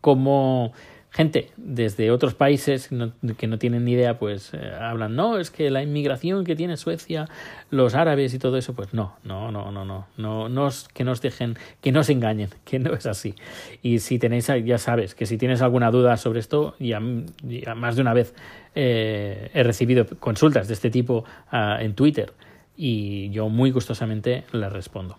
como 0.00 0.72
gente 1.14 1.52
desde 1.56 2.10
otros 2.10 2.34
países 2.34 2.90
que 3.36 3.46
no 3.46 3.58
tienen 3.58 3.84
ni 3.84 3.92
idea, 3.92 4.18
pues 4.18 4.52
eh, 4.52 4.72
hablan, 4.80 5.14
no, 5.14 5.38
es 5.38 5.52
que 5.52 5.70
la 5.70 5.80
inmigración 5.80 6.44
que 6.44 6.56
tiene 6.56 6.76
Suecia, 6.76 7.28
los 7.70 7.94
árabes 7.94 8.34
y 8.34 8.40
todo 8.40 8.56
eso, 8.56 8.74
pues 8.74 8.92
no, 8.92 9.14
no, 9.22 9.52
no, 9.52 9.70
no, 9.70 9.84
no, 9.84 10.08
no, 10.16 10.48
no 10.48 10.68
que 10.92 11.04
nos 11.04 11.22
dejen, 11.22 11.56
que 11.80 11.92
no 11.92 12.02
se 12.02 12.12
engañen, 12.12 12.50
que 12.64 12.80
no 12.80 12.94
es 12.94 13.06
así. 13.06 13.36
Y 13.80 14.00
si 14.00 14.18
tenéis, 14.18 14.50
ya 14.64 14.78
sabes, 14.78 15.14
que 15.14 15.26
si 15.26 15.38
tienes 15.38 15.62
alguna 15.62 15.92
duda 15.92 16.16
sobre 16.16 16.40
esto, 16.40 16.74
ya, 16.80 16.98
más 16.98 17.94
de 17.94 18.02
una 18.02 18.12
vez 18.12 18.34
eh, 18.74 19.50
he 19.54 19.62
recibido 19.62 20.06
consultas 20.18 20.66
de 20.66 20.74
este 20.74 20.90
tipo 20.90 21.24
ah, 21.48 21.78
en 21.80 21.94
Twitter 21.94 22.32
y 22.76 23.30
yo 23.30 23.48
muy 23.48 23.70
gustosamente 23.70 24.42
las 24.50 24.72
respondo. 24.72 25.16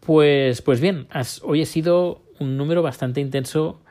Pues, 0.00 0.62
pues 0.62 0.80
bien, 0.80 1.06
hoy 1.42 1.60
he 1.60 1.66
sido 1.66 2.22
un 2.38 2.56
número 2.56 2.82
bastante 2.82 3.20
intenso 3.20 3.82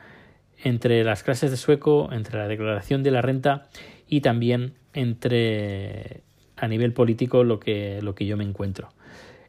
entre 0.62 1.04
las 1.04 1.22
clases 1.22 1.50
de 1.50 1.56
sueco, 1.56 2.10
entre 2.12 2.38
la 2.38 2.48
declaración 2.48 3.02
de 3.02 3.10
la 3.10 3.22
renta 3.22 3.68
y 4.08 4.20
también 4.20 4.74
entre 4.92 6.22
a 6.56 6.66
nivel 6.66 6.92
político 6.92 7.44
lo 7.44 7.60
que, 7.60 8.00
lo 8.02 8.14
que 8.14 8.26
yo 8.26 8.36
me 8.36 8.44
encuentro. 8.44 8.88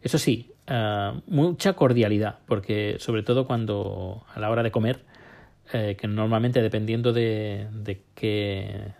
Eso 0.01 0.17
sí, 0.17 0.51
eh, 0.67 1.11
mucha 1.27 1.73
cordialidad, 1.73 2.39
porque 2.45 2.97
sobre 2.99 3.23
todo 3.23 3.45
cuando 3.45 4.23
a 4.33 4.39
la 4.39 4.49
hora 4.49 4.63
de 4.63 4.71
comer, 4.71 5.03
eh, 5.73 5.95
que 5.99 6.07
normalmente 6.07 6.61
dependiendo 6.61 7.13
de, 7.13 7.67
de, 7.73 8.01
qué, 8.15 8.93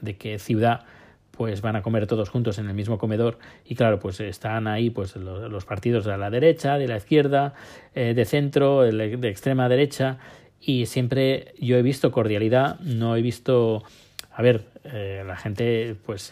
de 0.00 0.16
qué 0.16 0.38
ciudad 0.38 0.84
pues 1.30 1.62
van 1.62 1.74
a 1.74 1.80
comer 1.80 2.06
todos 2.06 2.28
juntos 2.28 2.58
en 2.58 2.68
el 2.68 2.74
mismo 2.74 2.98
comedor 2.98 3.38
y 3.64 3.74
claro 3.74 3.98
pues 3.98 4.20
están 4.20 4.66
ahí 4.66 4.90
pues 4.90 5.16
los, 5.16 5.64
partidos 5.64 6.04
de 6.04 6.18
la 6.18 6.28
derecha 6.28 6.76
de 6.76 6.86
la 6.86 6.98
izquierda 6.98 7.54
eh, 7.94 8.12
de 8.14 8.24
centro 8.26 8.82
de 8.82 9.28
extrema 9.28 9.68
derecha 9.68 10.18
y 10.60 10.86
siempre 10.86 11.54
yo 11.58 11.76
he 11.76 11.82
visto 11.82 12.12
cordialidad, 12.12 12.78
no 12.80 13.16
he 13.16 13.22
visto, 13.22 13.82
a 14.30 14.42
ver, 14.42 14.66
eh, 14.84 15.24
la 15.26 15.36
gente 15.36 15.96
pues, 16.04 16.30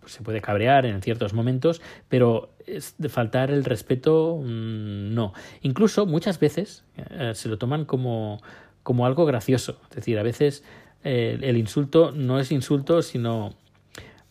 pues, 0.00 0.12
se 0.12 0.22
puede 0.22 0.40
cabrear 0.40 0.86
en 0.86 1.02
ciertos 1.02 1.34
momentos, 1.34 1.82
pero 2.08 2.50
es 2.66 2.96
faltar 3.10 3.50
el 3.50 3.64
respeto, 3.64 4.40
mm, 4.42 5.14
no. 5.14 5.34
Incluso 5.60 6.06
muchas 6.06 6.40
veces 6.40 6.84
eh, 6.96 7.32
se 7.34 7.48
lo 7.48 7.58
toman 7.58 7.84
como, 7.84 8.40
como 8.82 9.04
algo 9.04 9.26
gracioso, 9.26 9.78
es 9.90 9.96
decir, 9.96 10.18
a 10.18 10.22
veces 10.22 10.64
eh, 11.04 11.38
el 11.42 11.58
insulto 11.58 12.12
no 12.12 12.40
es 12.40 12.50
insulto, 12.52 13.02
sino 13.02 13.54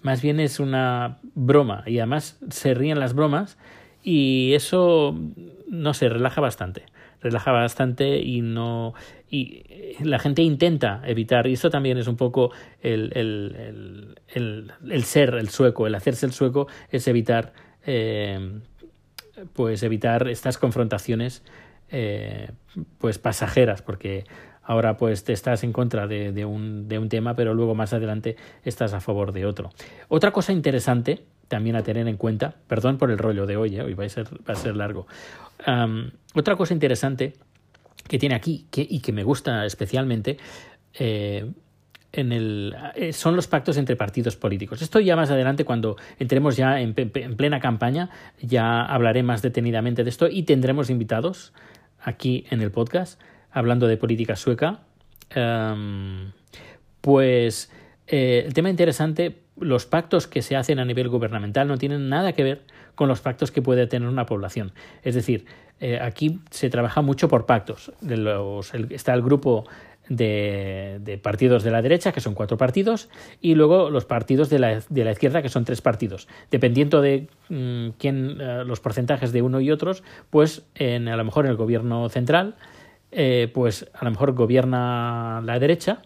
más 0.01 0.21
bien 0.21 0.39
es 0.39 0.59
una 0.59 1.19
broma. 1.35 1.83
Y 1.85 1.99
además 1.99 2.39
se 2.49 2.73
ríen 2.73 2.99
las 2.99 3.13
bromas 3.13 3.57
y 4.03 4.53
eso 4.53 5.17
no 5.67 5.93
se 5.93 6.09
relaja 6.09 6.41
bastante 6.41 6.85
relaja 7.21 7.51
bastante 7.51 8.19
y 8.19 8.41
no 8.41 8.93
y 9.29 9.63
la 10.03 10.19
gente 10.19 10.41
intenta 10.41 11.01
evitar 11.05 11.47
y 11.47 11.53
eso 11.53 11.69
también 11.69 11.97
es 11.97 12.07
un 12.07 12.15
poco 12.15 12.51
el, 12.81 13.11
el, 13.15 14.15
el, 14.27 14.71
el 14.89 15.03
ser 15.03 15.35
el 15.35 15.49
sueco 15.49 15.87
el 15.87 15.95
hacerse 15.95 16.25
el 16.25 16.33
sueco 16.33 16.67
es 16.89 17.07
evitar 17.07 17.53
eh, 17.85 18.59
pues 19.53 19.83
evitar 19.83 20.27
estas 20.27 20.57
confrontaciones 20.57 21.43
eh, 21.89 22.51
pues 22.97 23.19
pasajeras 23.19 23.81
porque 23.81 24.25
ahora 24.63 24.97
pues 24.97 25.23
te 25.23 25.33
estás 25.33 25.63
en 25.63 25.71
contra 25.71 26.07
de, 26.07 26.31
de, 26.31 26.45
un, 26.45 26.87
de 26.87 26.99
un 26.99 27.09
tema 27.09 27.35
pero 27.35 27.53
luego 27.53 27.75
más 27.75 27.93
adelante 27.93 28.35
estás 28.63 28.93
a 28.93 28.99
favor 28.99 29.31
de 29.31 29.45
otro. 29.45 29.69
Otra 30.07 30.31
cosa 30.31 30.51
interesante 30.51 31.25
también 31.47 31.75
a 31.75 31.83
tener 31.83 32.07
en 32.07 32.17
cuenta 32.17 32.55
perdón 32.67 32.97
por 32.97 33.11
el 33.11 33.17
rollo 33.17 33.45
de 33.45 33.57
hoy 33.57 33.75
¿eh? 33.75 33.81
hoy 33.81 33.93
va 33.93 34.05
a 34.05 34.09
ser 34.09 34.27
va 34.47 34.53
a 34.53 34.55
ser 34.55 34.75
largo 34.75 35.07
otra 36.33 36.55
cosa 36.55 36.73
interesante 36.73 37.33
que 38.07 38.19
tiene 38.19 38.35
aquí 38.35 38.67
que, 38.71 38.85
y 38.87 38.99
que 38.99 39.11
me 39.11 39.23
gusta 39.23 39.65
especialmente 39.65 40.37
eh, 40.93 41.51
en 42.11 42.31
el, 42.31 42.75
eh, 42.95 43.11
son 43.11 43.35
los 43.35 43.47
pactos 43.47 43.77
entre 43.77 43.97
partidos 43.97 44.37
políticos. 44.37 44.81
Esto 44.81 45.01
ya 45.01 45.17
más 45.17 45.31
adelante, 45.31 45.65
cuando 45.65 45.97
entremos 46.17 46.55
ya 46.55 46.79
en, 46.79 46.93
plena 46.93 47.59
campaña, 47.59 48.09
ya 48.41 48.83
hablaré 48.85 49.21
más 49.21 49.41
detenidamente 49.41 50.03
de 50.03 50.09
esto 50.09 50.27
y 50.29 50.43
tendremos 50.43 50.89
invitados 50.89 51.51
aquí 51.99 52.45
en 52.49 52.61
el 52.61 52.71
podcast 52.71 53.21
hablando 53.51 53.87
de 53.87 53.97
política 53.97 54.35
sueca. 54.35 54.79
pues 57.01 57.69
eh, 58.07 58.43
el 58.45 58.53
tema 58.53 58.69
interesante, 58.69 59.35
los 59.59 59.85
pactos 59.85 60.27
que 60.27 60.41
se 60.41 60.55
hacen 60.55 60.79
a 60.79 60.85
nivel 60.85 61.09
gubernamental 61.09 61.67
no 61.67 61.77
tienen 61.77 62.09
nada 62.09 62.33
que 62.33 62.43
ver 62.43 62.61
con 62.95 63.07
los 63.07 63.21
pactos 63.21 63.51
que 63.51 63.61
puede 63.61 63.87
tener 63.87 64.07
una 64.07 64.25
población. 64.25 64.73
Es 65.03 65.15
decir, 65.15 65.45
eh, 65.79 65.99
aquí 66.01 66.39
se 66.51 66.69
trabaja 66.69 67.01
mucho 67.01 67.27
por 67.27 67.45
pactos. 67.45 67.91
De 68.01 68.17
los, 68.17 68.73
está 68.73 69.13
el 69.13 69.21
grupo 69.21 69.65
de, 70.09 71.19
partidos 71.23 71.63
de 71.63 71.71
la 71.71 71.81
derecha, 71.81 72.11
que 72.11 72.21
son 72.21 72.33
cuatro 72.33 72.57
partidos, 72.57 73.09
y 73.41 73.55
luego 73.55 73.89
los 73.89 74.05
partidos 74.05 74.49
de 74.49 74.59
la, 74.59 74.81
de 74.87 75.03
la 75.03 75.11
izquierda, 75.11 75.41
que 75.41 75.49
son 75.49 75.65
tres 75.65 75.81
partidos. 75.81 76.27
Dependiendo 76.51 77.01
de 77.01 77.27
mm, 77.49 77.89
quién, 77.97 78.37
eh, 78.39 78.63
los 78.65 78.79
porcentajes 78.79 79.31
de 79.31 79.41
uno 79.41 79.61
y 79.61 79.71
otros, 79.71 80.03
pues 80.29 80.63
en, 80.75 81.07
a 81.07 81.17
lo 81.17 81.23
mejor 81.23 81.45
en 81.45 81.51
el 81.51 81.57
gobierno 81.57 82.09
central, 82.09 82.55
pues 83.53 83.89
a 83.93 84.03
lo 84.03 84.11
mejor 84.11 84.33
gobierna 84.33 85.41
la 85.45 85.57
derecha, 85.57 86.01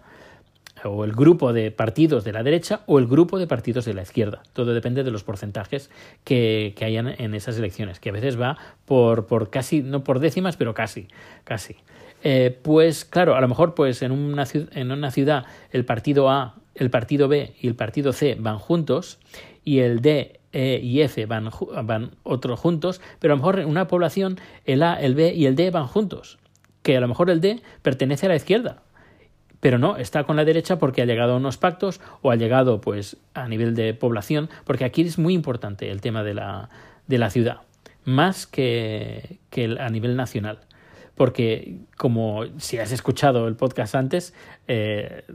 o 0.83 1.03
el 1.03 1.13
grupo 1.13 1.53
de 1.53 1.71
partidos 1.71 2.23
de 2.23 2.33
la 2.33 2.43
derecha 2.43 2.81
o 2.85 2.99
el 2.99 3.07
grupo 3.07 3.39
de 3.39 3.47
partidos 3.47 3.85
de 3.85 3.93
la 3.93 4.01
izquierda. 4.01 4.43
Todo 4.53 4.73
depende 4.73 5.03
de 5.03 5.11
los 5.11 5.23
porcentajes 5.23 5.89
que, 6.23 6.73
que 6.75 6.85
hayan 6.85 7.07
en 7.07 7.33
esas 7.33 7.57
elecciones, 7.57 7.99
que 7.99 8.09
a 8.09 8.13
veces 8.13 8.39
va 8.39 8.57
por, 8.85 9.27
por 9.27 9.49
casi, 9.49 9.81
no 9.81 10.03
por 10.03 10.19
décimas, 10.19 10.57
pero 10.57 10.73
casi, 10.73 11.07
casi. 11.43 11.75
Eh, 12.23 12.57
pues 12.61 13.05
claro, 13.05 13.35
a 13.35 13.41
lo 13.41 13.47
mejor 13.47 13.75
pues 13.75 14.01
en 14.01 14.11
una, 14.11 14.45
en 14.53 14.91
una 14.91 15.11
ciudad 15.11 15.45
el 15.71 15.85
partido 15.85 16.29
A, 16.29 16.55
el 16.75 16.89
partido 16.89 17.27
B 17.27 17.53
y 17.61 17.67
el 17.67 17.75
partido 17.75 18.11
C 18.11 18.35
van 18.37 18.59
juntos 18.59 19.19
y 19.63 19.79
el 19.79 20.01
D, 20.01 20.39
E 20.51 20.79
y 20.81 21.01
F 21.01 21.25
van, 21.27 21.49
van 21.83 22.11
otros 22.23 22.59
juntos, 22.59 23.01
pero 23.19 23.33
a 23.33 23.37
lo 23.37 23.41
mejor 23.41 23.59
en 23.59 23.67
una 23.67 23.87
población 23.87 24.39
el 24.65 24.83
A, 24.83 24.95
el 24.95 25.15
B 25.15 25.33
y 25.33 25.45
el 25.45 25.55
D 25.55 25.71
van 25.71 25.87
juntos, 25.87 26.39
que 26.81 26.97
a 26.97 26.99
lo 26.99 27.07
mejor 27.07 27.29
el 27.29 27.39
D 27.39 27.61
pertenece 27.81 28.25
a 28.25 28.29
la 28.29 28.35
izquierda 28.35 28.81
pero 29.59 29.77
no, 29.77 29.97
está 29.97 30.23
con 30.23 30.35
la 30.35 30.45
derecha 30.45 30.79
porque 30.79 31.01
ha 31.01 31.05
llegado 31.05 31.33
a 31.33 31.37
unos 31.37 31.57
pactos 31.57 31.99
o 32.21 32.31
ha 32.31 32.35
llegado 32.35 32.81
pues 32.81 33.17
a 33.33 33.47
nivel 33.47 33.75
de 33.75 33.93
población, 33.93 34.49
porque 34.63 34.85
aquí 34.85 35.01
es 35.01 35.17
muy 35.17 35.33
importante 35.33 35.91
el 35.91 36.01
tema 36.01 36.23
de 36.23 36.33
la, 36.33 36.69
de 37.07 37.17
la 37.17 37.29
ciudad, 37.29 37.61
más 38.05 38.47
que, 38.47 39.39
que 39.49 39.77
a 39.79 39.89
nivel 39.89 40.15
nacional. 40.15 40.59
Porque, 41.15 41.79
como 41.97 42.45
si 42.59 42.77
has 42.77 42.93
escuchado 42.93 43.49
el 43.49 43.55
podcast 43.55 43.93
antes, 43.93 44.33
eh, 44.69 45.25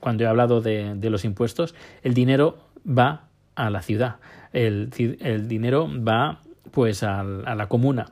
cuando 0.00 0.24
he 0.24 0.26
hablado 0.26 0.62
de, 0.62 0.96
los 1.10 1.26
impuestos, 1.26 1.74
el 2.02 2.14
dinero 2.14 2.56
va 2.86 3.28
a 3.54 3.68
la 3.68 3.82
ciudad, 3.82 4.16
el, 4.54 4.90
el 5.20 5.46
dinero 5.46 5.90
va 6.02 6.40
pues 6.70 7.02
a, 7.02 7.20
a 7.20 7.54
la 7.54 7.66
comuna, 7.68 8.06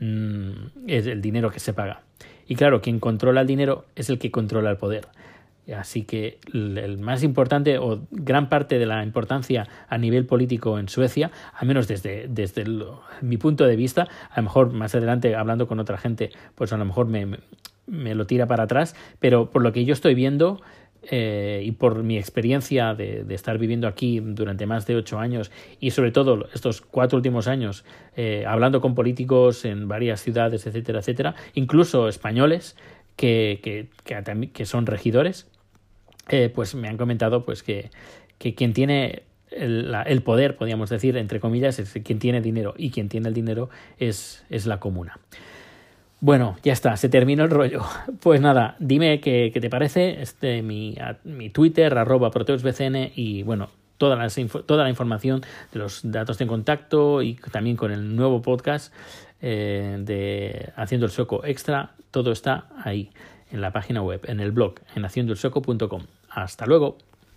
mm, 0.00 0.50
es 0.86 1.06
el 1.06 1.22
dinero 1.22 1.50
que 1.50 1.60
se 1.60 1.72
paga. 1.72 2.02
Y 2.46 2.56
claro, 2.56 2.80
quien 2.80 3.00
controla 3.00 3.42
el 3.42 3.46
dinero 3.46 3.84
es 3.96 4.10
el 4.10 4.18
que 4.18 4.30
controla 4.30 4.70
el 4.70 4.76
poder. 4.76 5.06
Así 5.74 6.02
que 6.02 6.38
el 6.52 6.98
más 6.98 7.22
importante 7.22 7.78
o 7.78 8.02
gran 8.10 8.50
parte 8.50 8.78
de 8.78 8.84
la 8.84 9.02
importancia 9.02 9.66
a 9.88 9.96
nivel 9.96 10.26
político 10.26 10.78
en 10.78 10.88
Suecia, 10.88 11.30
al 11.54 11.66
menos 11.66 11.88
desde, 11.88 12.26
desde 12.28 12.66
mi 13.22 13.38
punto 13.38 13.64
de 13.64 13.74
vista, 13.74 14.06
a 14.30 14.36
lo 14.36 14.42
mejor 14.42 14.72
más 14.74 14.94
adelante 14.94 15.34
hablando 15.34 15.66
con 15.66 15.80
otra 15.80 15.96
gente, 15.96 16.30
pues 16.54 16.72
a 16.74 16.76
lo 16.76 16.84
mejor 16.84 17.06
me, 17.06 17.38
me 17.86 18.14
lo 18.14 18.26
tira 18.26 18.46
para 18.46 18.64
atrás, 18.64 18.94
pero 19.20 19.50
por 19.50 19.62
lo 19.62 19.72
que 19.72 19.86
yo 19.86 19.94
estoy 19.94 20.14
viendo, 20.14 20.60
eh, 21.10 21.62
y 21.64 21.72
por 21.72 22.02
mi 22.02 22.16
experiencia 22.16 22.94
de, 22.94 23.26
estar 23.30 23.58
viviendo 23.58 23.86
aquí 23.86 24.20
durante 24.20 24.66
más 24.66 24.86
de 24.86 24.96
ocho 24.96 25.18
años 25.18 25.50
y 25.80 25.90
sobre 25.90 26.12
todo 26.12 26.48
estos 26.54 26.80
cuatro 26.80 27.16
últimos 27.16 27.46
años 27.46 27.84
eh, 28.16 28.44
hablando 28.46 28.80
con 28.80 28.94
políticos 28.94 29.64
en 29.64 29.86
varias 29.88 30.20
ciudades, 30.20 30.66
etcétera, 30.66 31.00
etcétera, 31.00 31.34
incluso 31.54 32.08
españoles 32.08 32.76
que, 33.16 33.60
que, 33.62 33.88
que, 34.52 34.66
son 34.66 34.86
regidores, 34.86 35.46
eh, 36.28 36.50
pues 36.54 36.74
me 36.74 36.88
han 36.88 36.96
comentado 36.96 37.44
pues 37.44 37.62
que, 37.62 37.90
que 38.38 38.54
quien 38.54 38.72
tiene 38.72 39.24
el, 39.50 39.94
el, 40.06 40.22
poder, 40.22 40.56
podríamos 40.56 40.90
decir, 40.90 41.16
entre 41.16 41.38
comillas, 41.38 41.78
es 41.78 41.92
quien 42.04 42.18
tiene 42.18 42.40
dinero 42.40 42.74
y 42.76 42.90
quien 42.90 43.08
tiene 43.08 43.28
el 43.28 43.34
dinero 43.34 43.68
es, 43.98 44.44
es 44.48 44.66
la 44.66 44.80
comuna. 44.80 45.20
Bueno, 46.24 46.56
ya 46.62 46.72
está, 46.72 46.96
se 46.96 47.10
terminó 47.10 47.44
el 47.44 47.50
rollo. 47.50 47.82
Pues 48.20 48.40
nada, 48.40 48.76
dime 48.78 49.20
qué, 49.20 49.52
te 49.52 49.68
parece, 49.68 50.22
este, 50.22 50.62
mi, 50.62 50.96
mi 51.24 51.50
Twitter, 51.50 51.98
arroba 51.98 52.30
proteusbcn 52.30 53.10
y 53.14 53.42
bueno, 53.42 53.68
toda 53.98 54.16
la, 54.16 54.26
toda 54.64 54.84
la 54.84 54.88
información 54.88 55.42
de 55.70 55.80
los 55.80 56.00
datos 56.02 56.38
de 56.38 56.46
contacto 56.46 57.20
y 57.20 57.34
también 57.52 57.76
con 57.76 57.92
el 57.92 58.16
nuevo 58.16 58.40
podcast 58.40 58.90
eh, 59.42 59.98
de 60.00 60.72
Haciendo 60.76 61.04
el 61.04 61.12
Soco 61.12 61.44
Extra, 61.44 61.92
todo 62.10 62.32
está 62.32 62.68
ahí, 62.82 63.10
en 63.50 63.60
la 63.60 63.70
página 63.74 64.00
web, 64.00 64.22
en 64.24 64.40
el 64.40 64.50
blog, 64.50 64.76
en 64.96 65.04
haciendoelsoco.com. 65.04 66.06
Hasta 66.30 66.64
luego. 66.64 66.96